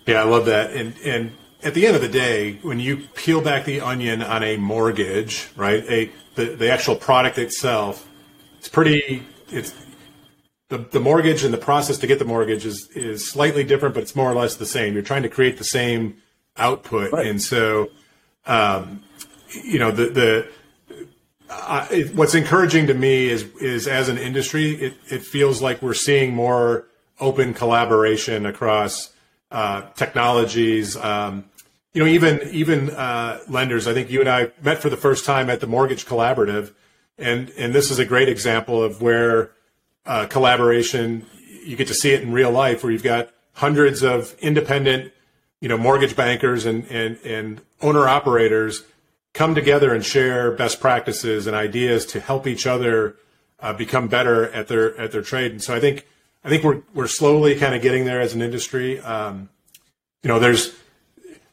Yeah, 0.07 0.21
I 0.21 0.25
love 0.25 0.47
that. 0.47 0.73
And 0.73 0.95
and 1.05 1.33
at 1.62 1.75
the 1.75 1.87
end 1.87 1.97
of 1.97 2.03
the 2.03 2.09
day, 2.09 2.59
when 2.62 2.81
you 2.81 3.09
peel 3.15 3.41
back 3.41 3.65
the 3.65 3.81
onion 3.81 4.23
on 4.23 4.43
a 4.43 4.57
mortgage, 4.57 5.49
right? 5.57 5.85
A 5.89 6.11
the, 6.35 6.57
the 6.57 6.71
actual 6.71 6.97
product 6.97 7.39
itself, 7.39 8.09
it's 8.59 8.69
pretty 8.69 9.23
it's 9.50 9.75
the, 10.71 10.79
the 10.79 11.00
mortgage 11.00 11.45
and 11.45 11.53
the 11.53 11.59
process 11.59 11.99
to 11.99 12.07
get 12.07 12.19
the 12.19 12.25
mortgage 12.25 12.65
is, 12.65 12.89
is 12.95 13.29
slightly 13.29 13.65
different, 13.65 13.95
but 13.95 14.03
it's 14.03 14.17
more 14.17 14.31
or 14.31 14.35
less 14.35 14.57
the 14.57 14.67
same. 14.67 14.95
You're 14.95 15.03
trying 15.03 15.25
to 15.25 15.29
create 15.29 15.59
the 15.59 15.65
same 15.65 16.17
output. 16.57 17.12
Right. 17.12 17.27
And 17.27 17.43
so, 17.43 17.91
um, 18.47 19.03
you 19.65 19.81
know, 19.81 19.91
the, 19.91 20.07
the, 20.07 20.49
it, 21.90 22.14
what's 22.14 22.35
encouraging 22.35 22.87
to 22.87 22.95
me 22.95 23.28
is, 23.28 23.45
is 23.61 23.88
as 23.88 24.09
an 24.09 24.19
industry, 24.19 24.73
it, 24.73 24.95
it 25.09 25.23
feels 25.23 25.61
like 25.61 25.83
we're 25.83 25.95
seeing 25.95 26.33
more 26.33 26.87
open 27.19 27.54
collaboration 27.54 28.47
across 28.47 29.12
uh, 29.50 29.83
technologies. 29.97 30.97
Um, 30.97 31.45
you 31.92 32.02
know, 32.02 32.09
even 32.09 32.40
even 32.52 32.90
uh, 32.90 33.40
lenders. 33.49 33.88
I 33.88 33.95
think 33.95 34.11
you 34.11 34.21
and 34.21 34.28
I 34.28 34.52
met 34.62 34.80
for 34.80 34.88
the 34.88 34.97
first 34.97 35.25
time 35.25 35.50
at 35.50 35.61
the 35.61 35.66
Mortgage 35.66 36.07
Collaborative, 36.07 36.73
and 37.19 37.50
and 37.59 37.75
this 37.75 37.90
is 37.90 37.99
a 37.99 38.04
great 38.04 38.28
example 38.28 38.80
of 38.80 39.02
where 39.02 39.50
uh, 40.07 40.26
collaboration. 40.26 41.26
You 41.64 41.76
get 41.76 41.88
to 41.88 41.95
see 41.95 42.12
it 42.12 42.23
in 42.23 42.33
real 42.33 42.52
life, 42.52 42.85
where 42.85 42.92
you've 42.92 43.02
got 43.02 43.30
hundreds 43.54 44.02
of 44.04 44.37
independent 44.38 45.12
you 45.61 45.69
know, 45.69 45.76
mortgage 45.76 46.16
bankers 46.16 46.66
and, 46.66 46.87
and, 46.90 47.19
and 47.25 47.61
owner 47.80 48.09
operators 48.09 48.83
come 49.33 49.55
together 49.55 49.95
and 49.95 50.05
share 50.05 50.51
best 50.51 50.81
practices 50.81 51.47
and 51.47 51.55
ideas 51.55 52.05
to 52.07 52.21
help 52.21 52.47
each 52.47 52.67
other 52.67 53.17
uh, 53.61 53.73
become 53.73 54.09
better 54.09 54.51
at 54.53 54.69
their 54.69 54.99
at 54.99 55.13
their 55.13 55.23
trade. 55.23 55.53
And 55.53 55.63
so 55.63 55.75
I 55.75 55.81
think 55.81 56.07
I 56.45 56.49
think 56.49 56.65
we're 56.65 56.83
we're 56.95 57.07
slowly 57.07 57.57
kind 57.57 57.75
of 57.75 57.83
getting 57.83 58.05
there 58.05 58.21
as 58.21 58.35
an 58.35 58.43
industry. 58.43 59.01
Um, 59.01 59.49
you 60.23 60.29
know, 60.29 60.39
there's 60.39 60.75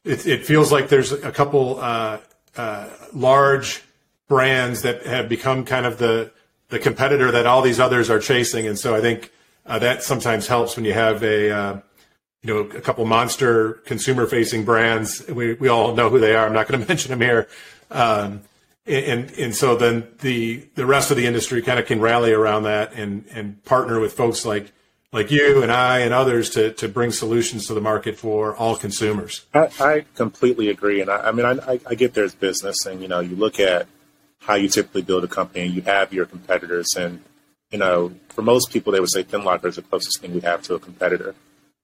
it, 0.03 0.25
it, 0.25 0.45
feels 0.45 0.71
like 0.71 0.89
there's 0.89 1.11
a 1.11 1.31
couple 1.31 1.79
uh, 1.79 2.19
uh, 2.55 2.89
large 3.13 3.83
brands 4.27 4.81
that 4.83 5.05
have 5.05 5.27
become 5.29 5.65
kind 5.65 5.85
of 5.85 5.97
the 5.97 6.31
the 6.69 6.79
competitor 6.79 7.31
that 7.31 7.45
all 7.45 7.61
these 7.61 7.79
others 7.79 8.09
are 8.09 8.19
chasing, 8.19 8.67
and 8.67 8.77
so 8.77 8.95
I 8.95 9.01
think 9.01 9.31
uh, 9.65 9.79
that 9.79 10.03
sometimes 10.03 10.47
helps 10.47 10.75
when 10.75 10.85
you 10.85 10.93
have 10.93 11.23
a 11.23 11.51
uh, 11.51 11.79
you 12.47 12.53
know, 12.53 12.59
a 12.77 12.81
couple 12.81 13.03
monster 13.03 13.73
consumer 13.85 14.25
facing 14.25 14.63
brands. 14.63 15.27
We, 15.27 15.55
we 15.55 15.67
all 15.67 15.93
know 15.95 16.09
who 16.09 16.19
they 16.19 16.33
are. 16.33 16.45
I'm 16.45 16.53
not 16.53 16.67
going 16.67 16.79
to 16.83 16.87
mention 16.87 17.09
them 17.09 17.21
here. 17.21 17.49
Um, 17.91 18.41
and, 18.85 19.29
and 19.31 19.53
so 19.53 19.75
then 19.75 20.07
the, 20.21 20.65
the 20.75 20.85
rest 20.85 21.11
of 21.11 21.17
the 21.17 21.25
industry 21.25 21.61
kind 21.61 21.77
of 21.77 21.85
can 21.85 21.99
rally 21.99 22.31
around 22.31 22.63
that 22.63 22.93
and, 22.93 23.25
and 23.31 23.63
partner 23.65 23.99
with 23.99 24.13
folks 24.13 24.45
like, 24.45 24.71
like 25.11 25.29
you 25.29 25.61
and 25.61 25.71
I 25.71 25.99
and 25.99 26.13
others 26.13 26.49
to, 26.51 26.71
to 26.73 26.87
bring 26.87 27.11
solutions 27.11 27.67
to 27.67 27.73
the 27.73 27.81
market 27.81 28.17
for 28.17 28.55
all 28.55 28.77
consumers. 28.77 29.45
I, 29.53 29.69
I 29.79 30.05
completely 30.15 30.69
agree. 30.69 31.01
And 31.01 31.09
I, 31.09 31.27
I 31.27 31.31
mean, 31.33 31.45
I, 31.45 31.81
I 31.85 31.95
get 31.95 32.13
there's 32.13 32.33
business 32.33 32.85
and, 32.85 33.01
you 33.01 33.09
know, 33.09 33.19
you 33.19 33.35
look 33.35 33.59
at 33.59 33.87
how 34.39 34.55
you 34.55 34.69
typically 34.69 35.01
build 35.01 35.25
a 35.25 35.27
company 35.27 35.65
and 35.65 35.73
you 35.73 35.81
have 35.81 36.13
your 36.13 36.25
competitors 36.25 36.95
and, 36.97 37.21
you 37.71 37.77
know, 37.77 38.13
for 38.29 38.41
most 38.41 38.71
people, 38.71 38.93
they 38.93 39.01
would 39.01 39.09
say 39.09 39.23
FinLocker 39.23 39.65
is 39.65 39.75
the 39.75 39.81
closest 39.81 40.21
thing 40.21 40.33
we 40.33 40.39
have 40.39 40.61
to 40.61 40.75
a 40.75 40.79
competitor. 40.79 41.35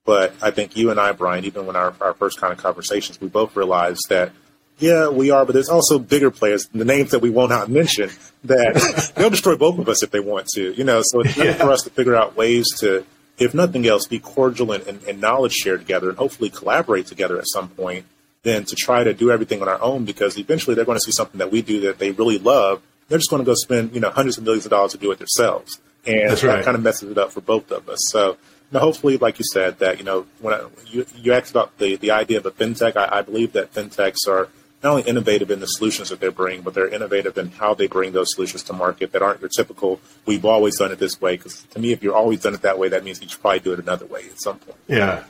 But 0.06 0.34
I 0.42 0.52
think 0.52 0.76
you 0.76 0.92
and 0.92 1.00
I, 1.00 1.14
Brian, 1.14 1.46
even 1.46 1.66
when 1.66 1.76
our, 1.76 1.94
our 2.02 2.14
first 2.14 2.40
kind 2.40 2.52
of 2.52 2.60
conversations, 2.60 3.22
we 3.22 3.30
both 3.30 3.56
realized 3.56 4.10
that, 4.10 4.32
yeah, 4.78 5.08
we 5.08 5.32
are, 5.32 5.46
but 5.46 5.54
there's 5.54 5.70
also 5.70 5.98
bigger 5.98 6.30
players, 6.30 6.68
the 6.68 6.84
names 6.84 7.12
that 7.12 7.20
we 7.20 7.30
will 7.30 7.48
not 7.48 7.70
mention, 7.70 8.10
that 8.44 9.14
they'll 9.16 9.30
destroy 9.30 9.56
both 9.56 9.80
of 9.80 9.88
us 9.88 10.04
if 10.04 10.12
they 10.12 10.20
want 10.20 10.48
to. 10.56 10.74
You 10.74 10.84
know, 10.84 11.02
so 11.04 11.22
it's 11.22 11.38
yeah. 11.38 11.54
for 11.54 11.72
us 11.72 11.84
to 11.84 11.90
figure 11.90 12.16
out 12.16 12.36
ways 12.36 12.66
to, 12.80 13.06
if 13.38 13.54
nothing 13.54 13.88
else, 13.88 14.08
be 14.08 14.20
cordial 14.20 14.74
and, 14.74 14.86
and, 14.88 15.04
and 15.04 15.22
knowledge 15.22 15.54
share 15.54 15.78
together 15.78 16.10
and 16.10 16.18
hopefully 16.18 16.50
collaborate 16.50 17.08
together 17.08 17.38
at 17.38 17.48
some 17.48 17.70
point 17.70 18.06
than 18.44 18.66
to 18.66 18.76
try 18.76 19.06
to 19.06 19.14
do 19.14 19.32
everything 19.32 19.62
on 19.62 19.70
our 19.70 19.82
own 19.82 20.04
because 20.04 20.38
eventually 20.38 20.76
they're 20.76 20.86
going 20.86 20.98
to 20.98 21.04
see 21.04 21.12
something 21.12 21.38
that 21.38 21.52
we 21.52 21.62
do 21.62 21.80
that 21.82 21.98
they 21.98 22.12
really 22.12 22.38
love. 22.38 22.82
They're 23.08 23.18
just 23.18 23.30
going 23.30 23.42
to 23.42 23.46
go 23.46 23.56
spend, 23.56 23.94
you 23.94 24.02
know, 24.02 24.10
hundreds 24.10 24.38
of 24.38 24.44
millions 24.44 24.66
of 24.66 24.72
dollars 24.72 24.92
to 24.92 24.98
do 24.98 25.12
it 25.12 25.20
themselves. 25.20 25.80
And 26.06 26.32
right. 26.32 26.42
that 26.42 26.66
kind 26.66 26.76
of 26.76 26.84
messes 26.84 27.10
it 27.10 27.18
up 27.18 27.32
for 27.32 27.40
both 27.40 27.72
of 27.72 27.88
us. 27.88 28.00
So 28.12 28.38
now, 28.74 28.80
hopefully, 28.80 29.18
like 29.18 29.38
you 29.38 29.46
said, 29.54 29.80
that 29.80 30.00
you 30.00 30.04
know, 30.04 30.26
when 30.40 30.56
I, 30.56 30.66
you 30.88 31.06
you 31.16 31.32
asked 31.34 31.52
about 31.52 31.78
the 31.78 31.96
the 31.96 32.12
idea 32.12 32.40
of 32.40 32.46
a 32.46 32.52
fintech, 32.52 32.98
I, 32.98 33.20
I, 33.20 33.22
believe 33.22 33.54
that 33.54 33.72
fintechs 33.72 34.28
are 34.28 34.50
not 34.84 34.90
only 34.92 35.04
innovative 35.04 35.52
in 35.52 35.60
the 35.60 35.68
solutions 35.68 36.10
that 36.10 36.20
they 36.20 36.30
bring, 36.30 36.62
but 36.62 36.74
they're 36.74 36.88
innovative 36.88 37.38
in 37.38 37.52
how 37.52 37.76
they 37.76 37.86
bring 37.88 38.14
those 38.14 38.34
solutions 38.34 38.64
to 38.64 38.74
market 38.74 39.12
that 39.12 39.22
aren't 39.22 39.42
your 39.42 39.50
typical. 39.50 40.02
We've 40.26 40.44
always 40.44 40.78
done 40.78 40.92
it 40.92 40.98
this 40.98 41.22
way. 41.22 41.38
Because 41.38 41.62
to 41.72 41.80
me, 41.80 41.92
if 41.92 42.02
you're 42.02 42.16
always 42.16 42.42
done 42.42 42.56
it 42.56 42.64
that 42.64 42.80
way, 42.80 42.90
that 42.90 43.04
means 43.04 43.22
you 43.22 43.30
should 43.30 43.42
probably 43.42 43.60
do 43.60 43.74
it 43.74 43.80
another 43.80 44.08
way 44.08 44.26
at 44.26 44.42
some 44.42 44.58
point. 44.58 44.78
Yeah. 44.88 45.24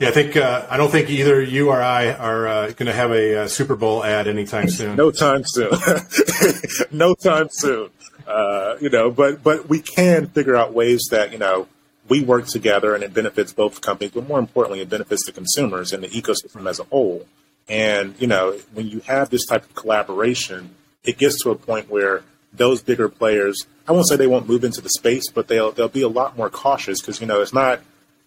Yeah, 0.00 0.08
I 0.08 0.12
think 0.12 0.34
uh, 0.34 0.66
I 0.70 0.78
don't 0.78 0.90
think 0.90 1.10
either 1.10 1.42
you 1.42 1.68
or 1.68 1.80
I 1.80 2.10
are 2.12 2.48
uh, 2.48 2.66
going 2.68 2.86
to 2.86 2.92
have 2.92 3.10
a, 3.10 3.34
a, 3.34 3.42
uh, 3.42 3.48
Super 3.48 3.76
Bowl 3.76 4.02
ad 4.02 4.26
anytime 4.28 4.68
soon. 4.70 4.96
no 4.96 5.10
time 5.10 5.42
soon. 5.44 5.70
no 6.90 7.14
time 7.14 7.48
soon. 7.50 7.90
Uh, 8.26 8.76
you 8.80 8.88
know, 8.88 9.10
but 9.10 9.42
but 9.42 9.68
we 9.68 9.80
can 9.80 10.26
figure 10.28 10.56
out 10.56 10.72
ways 10.72 11.08
that 11.10 11.32
you 11.32 11.38
know 11.38 11.68
we 12.10 12.22
work 12.22 12.46
together 12.46 12.94
and 12.94 13.04
it 13.04 13.14
benefits 13.14 13.52
both 13.52 13.80
companies, 13.80 14.10
but 14.10 14.28
more 14.28 14.40
importantly, 14.40 14.80
it 14.80 14.90
benefits 14.90 15.24
the 15.24 15.32
consumers 15.32 15.92
and 15.92 16.02
the 16.02 16.08
ecosystem 16.08 16.68
as 16.68 16.80
a 16.80 16.84
whole. 16.84 17.24
And, 17.68 18.16
you 18.18 18.26
know, 18.26 18.58
when 18.74 18.88
you 18.88 18.98
have 19.00 19.30
this 19.30 19.46
type 19.46 19.64
of 19.64 19.74
collaboration, 19.76 20.74
it 21.04 21.16
gets 21.18 21.40
to 21.44 21.50
a 21.50 21.54
point 21.54 21.88
where 21.88 22.24
those 22.52 22.82
bigger 22.82 23.08
players, 23.08 23.64
I 23.86 23.92
won't 23.92 24.08
say 24.08 24.16
they 24.16 24.26
won't 24.26 24.48
move 24.48 24.64
into 24.64 24.80
the 24.80 24.88
space, 24.90 25.30
but 25.30 25.46
they'll, 25.46 25.70
they'll 25.70 25.88
be 25.88 26.02
a 26.02 26.08
lot 26.08 26.36
more 26.36 26.50
cautious 26.50 27.00
because, 27.00 27.20
you 27.20 27.28
know, 27.28 27.40
it's 27.40 27.54
not 27.54 27.80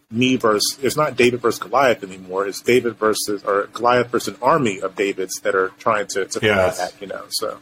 me 0.09 0.37
versus, 0.37 0.79
it's 0.81 0.95
not 0.95 1.17
David 1.17 1.41
versus 1.41 1.59
Goliath 1.59 2.03
anymore. 2.03 2.47
It's 2.47 2.61
David 2.61 2.95
versus, 2.95 3.43
or 3.43 3.67
Goliath 3.73 4.07
versus 4.07 4.35
an 4.35 4.39
army 4.41 4.79
of 4.79 4.95
Davids 4.95 5.41
that 5.41 5.55
are 5.55 5.69
trying 5.77 6.07
to, 6.07 6.25
to 6.25 6.39
yes. 6.41 6.77
that, 6.77 7.01
you 7.01 7.07
know, 7.07 7.25
so. 7.29 7.59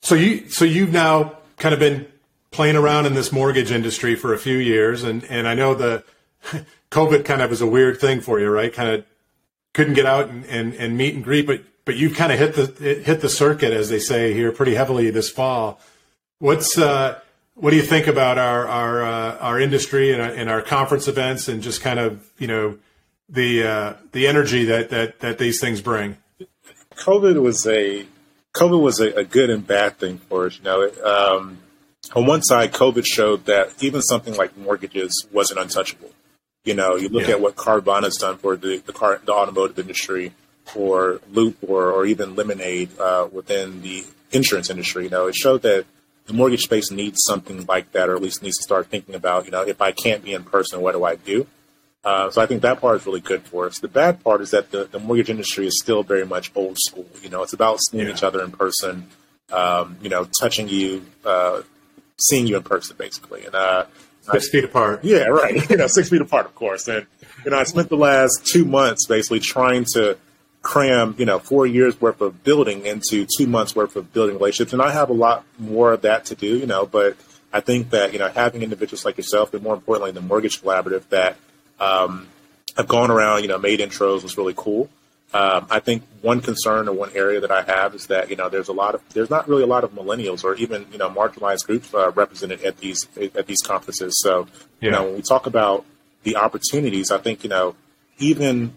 So 0.00 0.14
you, 0.14 0.48
so 0.48 0.64
you've 0.64 0.92
now 0.92 1.36
kind 1.58 1.74
of 1.74 1.78
been 1.78 2.06
playing 2.52 2.76
around 2.76 3.06
in 3.06 3.14
this 3.14 3.32
mortgage 3.32 3.72
industry 3.72 4.14
for 4.14 4.32
a 4.32 4.38
few 4.38 4.58
years, 4.58 5.02
and 5.02 5.24
and 5.24 5.48
I 5.48 5.54
know 5.54 5.74
the 5.74 6.04
COVID 6.90 7.24
kind 7.24 7.42
of 7.42 7.50
is 7.50 7.60
a 7.60 7.66
weird 7.66 8.00
thing 8.00 8.20
for 8.20 8.38
you, 8.38 8.48
right? 8.48 8.72
Kind 8.72 8.90
of 8.90 9.04
couldn't 9.72 9.94
get 9.94 10.06
out 10.06 10.28
and, 10.28 10.44
and, 10.46 10.74
and 10.74 10.96
meet 10.96 11.14
and 11.14 11.24
greet, 11.24 11.46
but 11.46 11.62
but 11.84 11.96
you've 11.96 12.14
kind 12.14 12.30
of 12.30 12.38
hit 12.38 12.54
the 12.54 13.02
hit 13.02 13.20
the 13.20 13.28
circuit, 13.28 13.72
as 13.72 13.88
they 13.88 13.98
say 13.98 14.32
here, 14.32 14.52
pretty 14.52 14.74
heavily 14.74 15.10
this 15.10 15.30
fall. 15.30 15.80
What's 16.38 16.78
uh, 16.78 17.18
what 17.54 17.70
do 17.70 17.76
you 17.76 17.82
think 17.82 18.06
about 18.06 18.38
our 18.38 18.68
our 18.68 19.04
uh, 19.04 19.38
our 19.38 19.60
industry 19.60 20.12
and 20.12 20.22
our, 20.22 20.30
and 20.30 20.50
our 20.50 20.62
conference 20.62 21.08
events, 21.08 21.48
and 21.48 21.62
just 21.62 21.80
kind 21.80 21.98
of 21.98 22.30
you 22.38 22.46
know 22.46 22.78
the 23.28 23.64
uh, 23.64 23.94
the 24.12 24.28
energy 24.28 24.64
that, 24.66 24.90
that 24.90 25.20
that 25.20 25.38
these 25.38 25.60
things 25.60 25.80
bring? 25.80 26.18
COVID 26.94 27.40
was 27.42 27.66
a 27.66 28.06
COVID 28.54 28.80
was 28.80 29.00
a, 29.00 29.12
a 29.18 29.24
good 29.24 29.50
and 29.50 29.66
bad 29.66 29.98
thing 29.98 30.18
for 30.18 30.46
us. 30.46 30.58
You 30.58 30.64
know, 30.64 30.90
um, 31.04 31.58
on 32.14 32.26
one 32.26 32.42
side, 32.42 32.72
COVID 32.72 33.04
showed 33.06 33.46
that 33.46 33.72
even 33.80 34.02
something 34.02 34.34
like 34.34 34.56
mortgages 34.56 35.26
wasn't 35.32 35.60
untouchable. 35.60 36.10
You 36.64 36.74
know, 36.74 36.96
you 36.96 37.08
look 37.08 37.26
yeah. 37.26 37.34
at 37.34 37.40
what 37.40 37.56
Carvana 37.56 38.04
has 38.04 38.16
done 38.16 38.38
for 38.38 38.56
the 38.56 38.78
the, 38.78 38.92
car, 38.92 39.20
the 39.24 39.32
automotive 39.32 39.78
industry, 39.78 40.32
or 40.74 41.20
Loop, 41.30 41.58
or, 41.62 41.90
or 41.90 42.06
even 42.06 42.36
Lemonade 42.36 42.98
uh, 42.98 43.28
within 43.32 43.82
the 43.82 44.04
insurance 44.30 44.70
industry. 44.70 45.04
You 45.04 45.10
know, 45.10 45.26
it 45.26 45.34
showed 45.34 45.62
that 45.62 45.86
the 46.26 46.32
mortgage 46.32 46.62
space 46.62 46.90
needs 46.90 47.18
something 47.24 47.66
like 47.66 47.92
that, 47.92 48.08
or 48.08 48.14
at 48.14 48.22
least 48.22 48.42
needs 48.42 48.58
to 48.58 48.62
start 48.62 48.86
thinking 48.86 49.14
about, 49.14 49.44
you 49.44 49.50
know, 49.50 49.62
if 49.62 49.80
I 49.80 49.92
can't 49.92 50.22
be 50.22 50.34
in 50.34 50.44
person, 50.44 50.80
what 50.80 50.92
do 50.92 51.04
I 51.04 51.16
do? 51.16 51.46
Uh, 52.04 52.30
so 52.30 52.40
I 52.40 52.46
think 52.46 52.62
that 52.62 52.80
part 52.80 53.00
is 53.00 53.06
really 53.06 53.20
good 53.20 53.42
for 53.42 53.66
us. 53.66 53.78
The 53.78 53.88
bad 53.88 54.22
part 54.24 54.40
is 54.40 54.50
that 54.50 54.70
the, 54.70 54.84
the 54.84 54.98
mortgage 54.98 55.30
industry 55.30 55.66
is 55.66 55.80
still 55.80 56.02
very 56.02 56.26
much 56.26 56.50
old 56.54 56.76
school. 56.78 57.06
You 57.22 57.28
know, 57.28 57.42
it's 57.42 57.52
about 57.52 57.80
seeing 57.80 58.06
yeah. 58.06 58.12
each 58.12 58.22
other 58.22 58.42
in 58.42 58.50
person, 58.50 59.08
um, 59.50 59.96
you 60.02 60.08
know, 60.08 60.28
touching 60.40 60.68
you, 60.68 61.04
uh, 61.24 61.62
seeing 62.28 62.46
you 62.46 62.56
in 62.56 62.62
person, 62.62 62.96
basically. 62.98 63.44
And 63.44 63.54
uh, 63.54 63.86
six 64.22 64.48
I, 64.48 64.50
feet 64.50 64.64
apart. 64.64 65.04
Yeah, 65.04 65.24
right. 65.24 65.68
you 65.70 65.76
know, 65.76 65.86
six 65.86 66.08
feet 66.08 66.20
apart, 66.20 66.46
of 66.46 66.54
course. 66.54 66.88
And 66.88 67.06
you 67.44 67.50
know, 67.50 67.58
I 67.58 67.64
spent 67.64 67.88
the 67.88 67.96
last 67.96 68.46
two 68.46 68.64
months 68.64 69.06
basically 69.06 69.40
trying 69.40 69.84
to 69.94 70.16
cram, 70.62 71.14
you 71.18 71.26
know, 71.26 71.38
four 71.38 71.66
years 71.66 72.00
worth 72.00 72.20
of 72.20 72.44
building 72.44 72.86
into 72.86 73.26
two 73.36 73.46
months 73.46 73.74
worth 73.74 73.96
of 73.96 74.12
building 74.12 74.36
relationships. 74.36 74.72
And 74.72 74.80
I 74.80 74.92
have 74.92 75.10
a 75.10 75.14
lot 75.14 75.44
more 75.58 75.92
of 75.92 76.02
that 76.02 76.26
to 76.26 76.34
do, 76.34 76.56
you 76.56 76.66
know, 76.66 76.86
but 76.86 77.16
I 77.52 77.60
think 77.60 77.90
that, 77.90 78.12
you 78.12 78.18
know, 78.18 78.28
having 78.28 78.62
individuals 78.62 79.04
like 79.04 79.16
yourself, 79.16 79.52
but 79.52 79.62
more 79.62 79.74
importantly, 79.74 80.12
the 80.12 80.20
mortgage 80.20 80.62
collaborative 80.62 81.08
that 81.08 81.36
um, 81.80 82.28
have 82.76 82.88
gone 82.88 83.10
around, 83.10 83.42
you 83.42 83.48
know, 83.48 83.58
made 83.58 83.80
intros 83.80 84.22
was 84.22 84.38
really 84.38 84.54
cool. 84.56 84.88
Um, 85.34 85.66
I 85.70 85.80
think 85.80 86.02
one 86.20 86.42
concern 86.42 86.88
or 86.88 86.92
one 86.92 87.10
area 87.14 87.40
that 87.40 87.50
I 87.50 87.62
have 87.62 87.94
is 87.94 88.08
that 88.08 88.28
you 88.28 88.36
know 88.36 88.50
there's 88.50 88.68
a 88.68 88.72
lot 88.72 88.94
of 88.94 89.02
there's 89.14 89.30
not 89.30 89.48
really 89.48 89.62
a 89.62 89.66
lot 89.66 89.82
of 89.82 89.92
millennials 89.92 90.44
or 90.44 90.54
even 90.56 90.86
you 90.92 90.98
know 90.98 91.08
marginalized 91.08 91.66
groups 91.66 91.92
uh, 91.94 92.10
represented 92.10 92.62
at 92.64 92.78
these 92.78 93.08
at 93.16 93.46
these 93.46 93.62
conferences. 93.62 94.20
So 94.22 94.46
yeah. 94.80 94.86
you 94.86 94.90
know 94.90 95.04
when 95.04 95.16
we 95.16 95.22
talk 95.22 95.46
about 95.46 95.86
the 96.22 96.36
opportunities, 96.36 97.10
I 97.10 97.18
think 97.18 97.44
you 97.44 97.48
know 97.50 97.76
even 98.18 98.74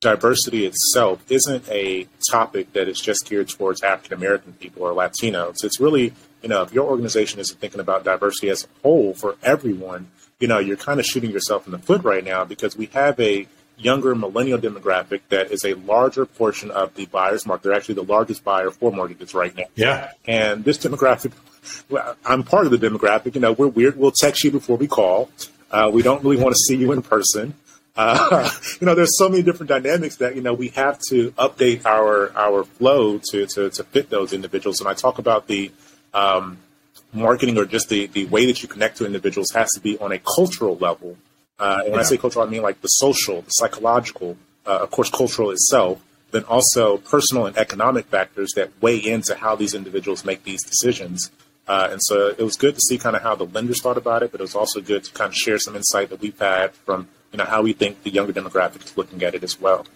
diversity 0.00 0.66
itself 0.66 1.24
isn't 1.30 1.66
a 1.70 2.06
topic 2.30 2.72
that 2.72 2.88
is 2.88 3.00
just 3.00 3.28
geared 3.28 3.48
towards 3.48 3.82
African 3.82 4.18
American 4.18 4.52
people 4.54 4.82
or 4.82 4.92
Latinos. 4.92 5.62
It's 5.62 5.78
really 5.78 6.12
you 6.42 6.48
know 6.48 6.62
if 6.62 6.72
your 6.72 6.88
organization 6.88 7.38
isn't 7.38 7.60
thinking 7.60 7.80
about 7.80 8.02
diversity 8.02 8.50
as 8.50 8.64
a 8.64 8.82
whole 8.82 9.14
for 9.14 9.36
everyone, 9.44 10.08
you 10.40 10.48
know 10.48 10.58
you're 10.58 10.76
kind 10.76 10.98
of 10.98 11.06
shooting 11.06 11.30
yourself 11.30 11.66
in 11.66 11.72
the 11.72 11.78
foot 11.78 12.02
right 12.02 12.24
now 12.24 12.44
because 12.44 12.76
we 12.76 12.86
have 12.86 13.18
a 13.20 13.46
younger 13.76 14.14
millennial 14.14 14.58
demographic 14.58 15.20
that 15.28 15.50
is 15.50 15.64
a 15.64 15.74
larger 15.74 16.26
portion 16.26 16.70
of 16.70 16.94
the 16.94 17.06
buyer's 17.06 17.46
market. 17.46 17.64
They're 17.64 17.72
actually 17.74 17.96
the 17.96 18.04
largest 18.04 18.44
buyer 18.44 18.70
for 18.70 18.92
mortgages 18.92 19.34
right 19.34 19.54
now. 19.56 19.64
Yeah. 19.74 20.12
And 20.26 20.64
this 20.64 20.78
demographic, 20.78 21.32
well, 21.88 22.16
I'm 22.24 22.42
part 22.42 22.66
of 22.66 22.72
the 22.72 22.78
demographic. 22.78 23.34
You 23.34 23.40
know, 23.40 23.52
we're 23.52 23.68
weird. 23.68 23.96
We'll 23.96 24.12
text 24.12 24.44
you 24.44 24.50
before 24.50 24.76
we 24.76 24.86
call. 24.86 25.30
Uh, 25.70 25.90
we 25.92 26.02
don't 26.02 26.22
really 26.22 26.36
want 26.36 26.54
to 26.54 26.58
see 26.58 26.76
you 26.76 26.92
in 26.92 27.02
person. 27.02 27.54
Uh, 27.96 28.50
you 28.80 28.86
know, 28.86 28.94
there's 28.94 29.16
so 29.18 29.28
many 29.28 29.42
different 29.42 29.68
dynamics 29.68 30.16
that 30.16 30.34
you 30.34 30.42
know 30.42 30.54
we 30.54 30.68
have 30.68 31.00
to 31.08 31.30
update 31.32 31.84
our 31.84 32.36
our 32.36 32.64
flow 32.64 33.18
to 33.18 33.46
to, 33.46 33.70
to 33.70 33.84
fit 33.84 34.10
those 34.10 34.32
individuals. 34.32 34.80
And 34.80 34.88
I 34.88 34.94
talk 34.94 35.18
about 35.18 35.46
the 35.46 35.72
um, 36.12 36.58
marketing 37.12 37.58
or 37.58 37.64
just 37.64 37.88
the 37.88 38.06
the 38.06 38.26
way 38.26 38.46
that 38.46 38.62
you 38.62 38.68
connect 38.68 38.98
to 38.98 39.06
individuals 39.06 39.50
has 39.52 39.70
to 39.72 39.80
be 39.80 39.98
on 39.98 40.12
a 40.12 40.18
cultural 40.18 40.76
level 40.76 41.16
uh, 41.58 41.80
and 41.82 41.92
when 41.92 41.94
yeah. 41.94 42.00
I 42.00 42.02
say 42.02 42.16
cultural, 42.16 42.46
I 42.46 42.50
mean 42.50 42.62
like 42.62 42.80
the 42.80 42.88
social, 42.88 43.42
the 43.42 43.50
psychological, 43.50 44.36
uh, 44.66 44.78
of 44.78 44.90
course, 44.90 45.10
cultural 45.10 45.50
itself, 45.50 46.02
then 46.30 46.44
also 46.44 46.98
personal 46.98 47.46
and 47.46 47.56
economic 47.56 48.06
factors 48.06 48.52
that 48.56 48.70
weigh 48.80 48.98
into 48.98 49.34
how 49.34 49.54
these 49.54 49.74
individuals 49.74 50.24
make 50.24 50.42
these 50.44 50.62
decisions. 50.62 51.30
Uh, 51.66 51.88
and 51.92 52.00
so 52.02 52.28
it 52.28 52.42
was 52.42 52.56
good 52.56 52.74
to 52.74 52.80
see 52.80 52.98
kind 52.98 53.16
of 53.16 53.22
how 53.22 53.34
the 53.34 53.46
lenders 53.46 53.80
thought 53.80 53.96
about 53.96 54.22
it, 54.22 54.32
but 54.32 54.40
it 54.40 54.44
was 54.44 54.54
also 54.54 54.80
good 54.80 55.04
to 55.04 55.12
kind 55.12 55.28
of 55.28 55.34
share 55.34 55.58
some 55.58 55.76
insight 55.76 56.10
that 56.10 56.20
we've 56.20 56.38
had 56.38 56.72
from 56.72 57.08
you 57.32 57.38
know 57.38 57.44
how 57.44 57.62
we 57.62 57.72
think 57.72 58.02
the 58.04 58.10
younger 58.10 58.32
demographic 58.32 58.84
is 58.84 58.96
looking 58.96 59.22
at 59.22 59.34
it 59.34 59.42
as 59.42 59.60
well. 59.60 59.86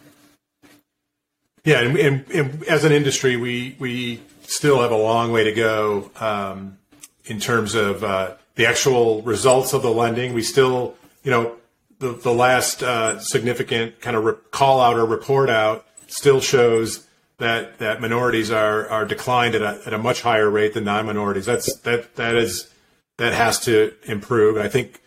Yeah, 1.65 1.81
and, 1.81 1.97
and, 1.97 2.31
and 2.31 2.65
as 2.65 2.85
an 2.85 2.93
industry, 2.93 3.37
we 3.37 3.77
we 3.79 4.21
still 4.43 4.81
have 4.81 4.91
a 4.91 4.97
long 4.97 5.31
way 5.31 5.45
to 5.45 5.53
go 5.53 6.11
um, 6.19 6.79
in 7.27 7.39
terms 7.39 7.75
of 7.75 8.03
uh, 8.03 8.35
the 8.57 8.67
actual 8.67 9.23
results 9.23 9.73
of 9.73 9.83
the 9.83 9.91
lending. 9.91 10.35
We 10.35 10.43
still 10.43 10.97
you 11.29 11.35
know, 11.35 11.57
the, 11.99 12.13
the 12.13 12.33
last 12.33 12.83
uh, 12.83 13.21
significant 13.21 14.01
kind 14.01 14.17
of 14.17 14.25
re- 14.25 14.33
call 14.51 14.81
out 14.81 14.97
or 14.97 15.05
report 15.05 15.51
out 15.51 15.85
still 16.07 16.41
shows 16.41 17.07
that 17.37 17.77
that 17.81 18.01
minorities 18.01 18.51
are 18.51 18.89
are 18.89 19.05
declined 19.05 19.55
at 19.55 19.61
a, 19.61 19.79
at 19.85 19.93
a 19.93 19.99
much 19.99 20.23
higher 20.23 20.49
rate 20.49 20.73
than 20.73 20.85
non-minorities. 20.85 21.45
That's 21.45 21.81
that 21.81 22.17
that 22.17 22.35
is 22.35 22.73
that 23.19 23.35
has 23.35 23.61
to 23.67 23.93
improve. 24.05 24.57
I 24.57 24.69
think 24.69 25.03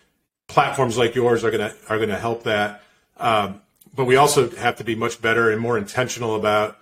platforms 0.47 0.95
like 0.95 1.15
yours 1.15 1.43
are 1.43 1.49
gonna 1.49 1.73
are 1.89 1.97
gonna 1.97 2.19
help 2.19 2.43
that. 2.43 2.83
Um, 3.17 3.59
but 3.95 4.05
we 4.05 4.15
also 4.15 4.51
have 4.51 4.75
to 4.75 4.83
be 4.83 4.93
much 4.93 5.23
better 5.23 5.49
and 5.49 5.59
more 5.59 5.75
intentional 5.75 6.35
about 6.35 6.77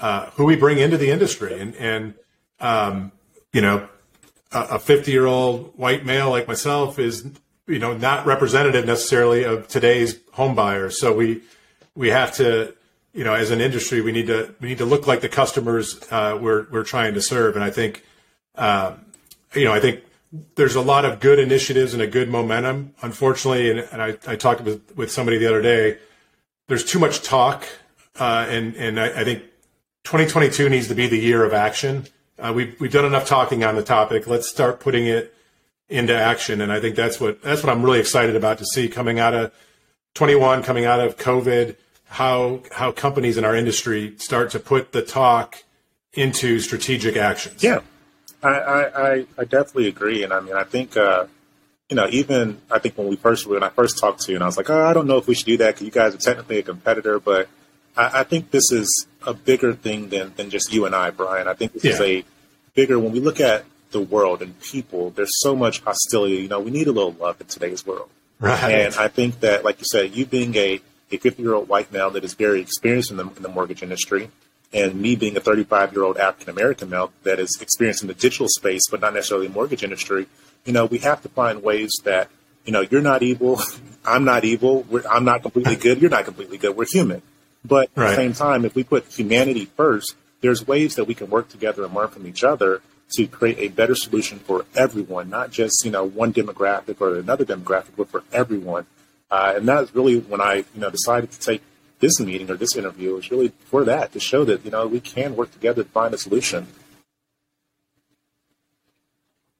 uh, 0.00 0.30
who 0.30 0.46
we 0.46 0.56
bring 0.56 0.78
into 0.78 0.96
the 0.96 1.10
industry. 1.10 1.60
And, 1.60 1.76
and 1.76 2.14
um, 2.58 3.12
you 3.52 3.60
know, 3.60 3.88
a 4.50 4.80
50 4.80 5.12
year 5.12 5.26
old 5.26 5.74
white 5.76 6.04
male 6.04 6.28
like 6.28 6.48
myself 6.48 6.98
is, 6.98 7.24
you 7.70 7.78
know, 7.78 7.96
not 7.96 8.26
representative 8.26 8.84
necessarily 8.84 9.44
of 9.44 9.68
today's 9.68 10.18
home 10.32 10.54
buyers. 10.54 10.98
So 10.98 11.14
we, 11.14 11.42
we 11.94 12.08
have 12.08 12.34
to, 12.36 12.74
you 13.12 13.24
know, 13.24 13.34
as 13.34 13.50
an 13.50 13.60
industry, 13.60 14.00
we 14.00 14.12
need 14.12 14.26
to, 14.26 14.54
we 14.60 14.68
need 14.68 14.78
to 14.78 14.84
look 14.84 15.06
like 15.06 15.20
the 15.20 15.28
customers 15.28 16.00
uh, 16.10 16.38
we're, 16.40 16.66
we're 16.70 16.84
trying 16.84 17.14
to 17.14 17.22
serve. 17.22 17.54
And 17.54 17.64
I 17.64 17.70
think, 17.70 18.04
um, 18.56 19.04
you 19.54 19.64
know, 19.64 19.72
I 19.72 19.80
think 19.80 20.02
there's 20.56 20.74
a 20.74 20.80
lot 20.80 21.04
of 21.04 21.20
good 21.20 21.38
initiatives 21.38 21.92
and 21.94 22.02
a 22.02 22.06
good 22.06 22.28
momentum. 22.28 22.94
Unfortunately, 23.02 23.70
and, 23.70 23.80
and 23.92 24.02
I, 24.02 24.18
I 24.26 24.36
talked 24.36 24.62
with, 24.62 24.96
with 24.96 25.10
somebody 25.10 25.38
the 25.38 25.46
other 25.46 25.62
day, 25.62 25.98
there's 26.68 26.84
too 26.84 26.98
much 26.98 27.22
talk. 27.22 27.66
Uh, 28.18 28.46
and, 28.48 28.74
and 28.76 29.00
I, 29.00 29.20
I 29.20 29.24
think 29.24 29.44
2022 30.04 30.68
needs 30.68 30.88
to 30.88 30.94
be 30.94 31.06
the 31.06 31.18
year 31.18 31.44
of 31.44 31.52
action. 31.52 32.06
Uh, 32.38 32.52
we've 32.54 32.80
we've 32.80 32.92
done 32.92 33.04
enough 33.04 33.26
talking 33.26 33.64
on 33.64 33.76
the 33.76 33.82
topic. 33.82 34.26
Let's 34.26 34.48
start 34.48 34.80
putting 34.80 35.06
it 35.06 35.34
into 35.90 36.16
action, 36.16 36.60
and 36.60 36.72
I 36.72 36.80
think 36.80 36.96
that's 36.96 37.20
what 37.20 37.42
that's 37.42 37.62
what 37.62 37.70
I'm 37.70 37.82
really 37.82 38.00
excited 38.00 38.36
about 38.36 38.58
to 38.58 38.64
see 38.64 38.88
coming 38.88 39.18
out 39.18 39.34
of 39.34 39.52
21, 40.14 40.62
coming 40.62 40.84
out 40.84 41.00
of 41.00 41.16
COVID. 41.16 41.76
How 42.06 42.62
how 42.72 42.92
companies 42.92 43.36
in 43.36 43.44
our 43.44 43.54
industry 43.54 44.14
start 44.18 44.50
to 44.52 44.58
put 44.58 44.92
the 44.92 45.02
talk 45.02 45.62
into 46.14 46.58
strategic 46.60 47.16
actions. 47.16 47.62
Yeah, 47.62 47.80
I 48.42 48.48
I, 48.48 49.26
I 49.38 49.44
definitely 49.44 49.88
agree, 49.88 50.22
and 50.22 50.32
I 50.32 50.40
mean 50.40 50.54
I 50.54 50.64
think. 50.64 50.96
Uh, 50.96 51.26
you 51.88 51.96
know, 51.96 52.06
even 52.08 52.60
I 52.70 52.78
think 52.78 52.96
when 52.96 53.08
we 53.08 53.16
first 53.16 53.48
when 53.48 53.64
I 53.64 53.68
first 53.68 53.98
talked 53.98 54.20
to 54.20 54.30
you, 54.30 54.36
and 54.36 54.44
I 54.44 54.46
was 54.46 54.56
like, 54.56 54.70
oh, 54.70 54.84
I 54.84 54.92
don't 54.92 55.08
know 55.08 55.18
if 55.18 55.26
we 55.26 55.34
should 55.34 55.46
do 55.46 55.56
that 55.56 55.74
because 55.74 55.84
you 55.84 55.90
guys 55.90 56.14
are 56.14 56.18
technically 56.18 56.58
a 56.58 56.62
competitor, 56.62 57.18
but 57.18 57.48
I, 57.96 58.20
I, 58.20 58.22
think 58.22 58.52
this 58.52 58.70
is 58.70 59.08
a 59.26 59.34
bigger 59.34 59.74
thing 59.74 60.08
than, 60.08 60.32
than 60.36 60.50
just 60.50 60.72
you 60.72 60.86
and 60.86 60.94
I, 60.94 61.10
Brian. 61.10 61.48
I 61.48 61.54
think 61.54 61.72
this 61.72 61.84
yeah. 61.84 61.90
is 61.90 62.00
a 62.00 62.24
bigger, 62.74 62.98
when 62.98 63.10
we 63.10 63.18
look 63.18 63.40
at 63.40 63.64
the 63.90 64.00
world 64.00 64.42
and 64.42 64.58
people, 64.60 65.10
there's 65.10 65.40
so 65.40 65.54
much 65.54 65.80
hostility. 65.80 66.36
You 66.36 66.48
know, 66.48 66.60
we 66.60 66.70
need 66.70 66.86
a 66.86 66.92
little 66.92 67.12
love 67.12 67.40
in 67.40 67.46
today's 67.46 67.86
world. 67.86 68.08
Right. 68.38 68.58
And 68.72 68.94
I 68.94 69.08
think 69.08 69.40
that, 69.40 69.64
like 69.64 69.78
you 69.80 69.86
said, 69.90 70.14
you 70.14 70.24
being 70.24 70.54
a, 70.56 70.80
a 71.10 71.18
50 71.18 71.42
year 71.42 71.54
old 71.54 71.68
white 71.68 71.92
male 71.92 72.10
that 72.10 72.24
is 72.24 72.34
very 72.34 72.60
experienced 72.60 73.10
in 73.10 73.18
the, 73.18 73.24
in 73.24 73.42
the 73.42 73.48
mortgage 73.48 73.82
industry, 73.82 74.30
and 74.72 74.94
me 74.94 75.16
being 75.16 75.36
a 75.36 75.40
35 75.40 75.92
year 75.92 76.04
old 76.04 76.16
African 76.16 76.50
American 76.50 76.88
male 76.88 77.12
that 77.24 77.38
is 77.38 77.58
experienced 77.60 78.02
in 78.02 78.08
the 78.08 78.14
digital 78.14 78.48
space, 78.48 78.82
but 78.90 79.00
not 79.00 79.14
necessarily 79.14 79.48
the 79.48 79.52
mortgage 79.52 79.82
industry, 79.82 80.26
you 80.64 80.72
know, 80.72 80.86
we 80.86 80.98
have 80.98 81.22
to 81.22 81.28
find 81.28 81.62
ways 81.62 81.90
that, 82.04 82.28
you 82.64 82.72
know, 82.72 82.80
you're 82.80 83.02
not 83.02 83.22
evil, 83.22 83.60
I'm 84.04 84.24
not 84.24 84.44
evil, 84.44 84.86
I'm 85.10 85.24
not 85.24 85.42
completely 85.42 85.76
good, 85.76 86.00
you're 86.00 86.10
not 86.10 86.24
completely 86.24 86.58
good, 86.58 86.76
we're 86.76 86.86
human. 86.86 87.22
But 87.64 87.90
right. 87.94 88.06
at 88.06 88.10
the 88.10 88.16
same 88.16 88.32
time, 88.32 88.64
if 88.64 88.74
we 88.74 88.84
put 88.84 89.06
humanity 89.06 89.66
first, 89.66 90.14
there's 90.40 90.66
ways 90.66 90.94
that 90.94 91.04
we 91.04 91.14
can 91.14 91.28
work 91.28 91.48
together 91.50 91.84
and 91.84 91.94
learn 91.94 92.08
from 92.08 92.26
each 92.26 92.42
other 92.42 92.80
to 93.12 93.26
create 93.26 93.58
a 93.58 93.68
better 93.68 93.94
solution 93.94 94.38
for 94.38 94.66
everyone, 94.74 95.28
not 95.30 95.50
just 95.50 95.84
you 95.84 95.90
know 95.90 96.04
one 96.04 96.32
demographic 96.32 97.00
or 97.00 97.18
another 97.18 97.44
demographic, 97.44 97.96
but 97.96 98.08
for 98.08 98.24
everyone. 98.32 98.86
Uh, 99.30 99.54
and 99.56 99.68
that's 99.68 99.94
really 99.94 100.18
when 100.18 100.40
I 100.40 100.56
you 100.56 100.80
know 100.80 100.90
decided 100.90 101.30
to 101.32 101.40
take 101.40 101.62
this 102.00 102.18
meeting 102.20 102.50
or 102.50 102.56
this 102.56 102.76
interview. 102.76 103.14
Was 103.14 103.30
really 103.30 103.52
for 103.66 103.84
that 103.84 104.12
to 104.12 104.20
show 104.20 104.44
that 104.44 104.64
you 104.64 104.70
know 104.70 104.86
we 104.86 105.00
can 105.00 105.36
work 105.36 105.52
together 105.52 105.82
to 105.82 105.88
find 105.88 106.14
a 106.14 106.18
solution. 106.18 106.66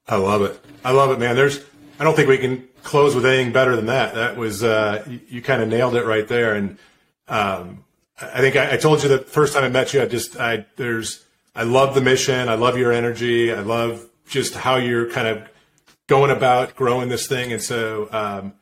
I 0.08 0.16
love 0.16 0.42
it. 0.42 0.60
I 0.84 0.90
love 0.90 1.10
it, 1.10 1.18
man. 1.20 1.36
There's 1.36 1.64
I 2.00 2.04
don't 2.04 2.16
think 2.16 2.28
we 2.28 2.38
can 2.38 2.66
close 2.82 3.14
with 3.14 3.26
anything 3.26 3.52
better 3.52 3.76
than 3.76 3.86
that. 3.86 4.14
That 4.14 4.36
was 4.36 4.64
uh, 4.64 5.04
you, 5.06 5.20
you 5.28 5.42
kind 5.42 5.62
of 5.62 5.68
nailed 5.68 5.94
it 5.94 6.04
right 6.04 6.26
there, 6.26 6.54
and 6.54 6.78
um, 7.28 7.84
I 8.20 8.40
think 8.40 8.56
I, 8.56 8.74
I, 8.74 8.76
told 8.76 9.02
you 9.02 9.08
the 9.08 9.18
first 9.18 9.54
time 9.54 9.64
I 9.64 9.68
met 9.68 9.94
you. 9.94 10.02
I 10.02 10.06
just 10.06 10.38
I 10.38 10.66
there's 10.76 11.24
I 11.54 11.64
love 11.64 11.94
the 11.94 12.00
mission. 12.00 12.48
I 12.48 12.54
love 12.54 12.78
your 12.78 12.92
energy. 12.92 13.52
I 13.52 13.60
love 13.60 14.08
just 14.28 14.54
how 14.54 14.76
you're 14.76 15.10
kind 15.10 15.26
of 15.26 15.48
going 16.06 16.30
about 16.30 16.76
growing 16.76 17.08
this 17.08 17.26
thing. 17.26 17.52
And 17.52 17.62
so 17.62 18.08
um, 18.12 18.54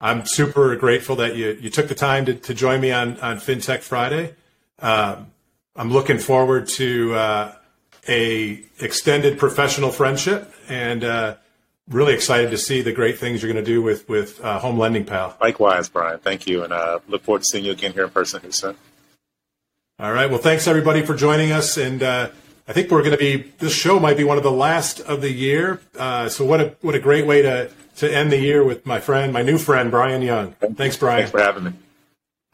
I'm 0.00 0.26
super 0.26 0.74
grateful 0.76 1.16
that 1.16 1.36
you 1.36 1.58
you 1.60 1.70
took 1.70 1.88
the 1.88 1.94
time 1.94 2.26
to, 2.26 2.34
to 2.34 2.54
join 2.54 2.80
me 2.80 2.92
on 2.92 3.18
on 3.20 3.38
FinTech 3.38 3.80
Friday. 3.80 4.34
Um, 4.78 5.32
I'm 5.76 5.90
looking 5.90 6.18
forward 6.18 6.68
to 6.68 7.14
uh, 7.14 7.54
a 8.08 8.62
extended 8.78 9.38
professional 9.38 9.90
friendship 9.90 10.52
and. 10.68 11.04
Uh, 11.04 11.36
really 11.90 12.14
excited 12.14 12.50
to 12.52 12.56
see 12.58 12.82
the 12.82 12.92
great 12.92 13.18
things 13.18 13.42
you're 13.42 13.52
going 13.52 13.64
to 13.64 13.68
do 13.68 13.82
with 13.82 14.08
with 14.08 14.40
uh, 14.42 14.58
Home 14.60 14.78
Lending 14.78 15.04
Pal. 15.04 15.36
Likewise, 15.40 15.88
Brian. 15.88 16.20
Thank 16.20 16.46
you, 16.46 16.62
and 16.62 16.72
uh, 16.72 17.00
look 17.08 17.24
forward 17.24 17.40
to 17.40 17.46
seeing 17.46 17.64
you 17.64 17.72
again 17.72 17.92
here 17.92 18.04
in 18.04 18.10
person 18.10 18.52
soon. 18.52 18.76
All 20.00 20.12
right. 20.14 20.30
Well, 20.30 20.38
thanks 20.38 20.66
everybody 20.66 21.04
for 21.04 21.14
joining 21.14 21.52
us. 21.52 21.76
And 21.76 22.02
uh, 22.02 22.30
I 22.66 22.72
think 22.72 22.90
we're 22.90 23.02
going 23.02 23.12
to 23.12 23.18
be, 23.18 23.52
this 23.58 23.74
show 23.74 24.00
might 24.00 24.16
be 24.16 24.24
one 24.24 24.38
of 24.38 24.42
the 24.42 24.50
last 24.50 24.98
of 25.00 25.20
the 25.20 25.30
year. 25.30 25.82
Uh, 25.94 26.30
so 26.30 26.42
what 26.42 26.58
a, 26.58 26.74
what 26.80 26.94
a 26.94 26.98
great 26.98 27.26
way 27.26 27.42
to, 27.42 27.70
to 27.96 28.10
end 28.10 28.32
the 28.32 28.38
year 28.38 28.64
with 28.64 28.86
my 28.86 28.98
friend, 28.98 29.30
my 29.30 29.42
new 29.42 29.58
friend, 29.58 29.90
Brian 29.90 30.22
Young. 30.22 30.52
Thanks, 30.52 30.96
Brian. 30.96 31.18
Thanks 31.18 31.32
for 31.32 31.40
having 31.40 31.64
me. 31.64 31.72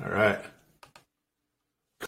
All 0.05 0.11
right. 0.11 0.41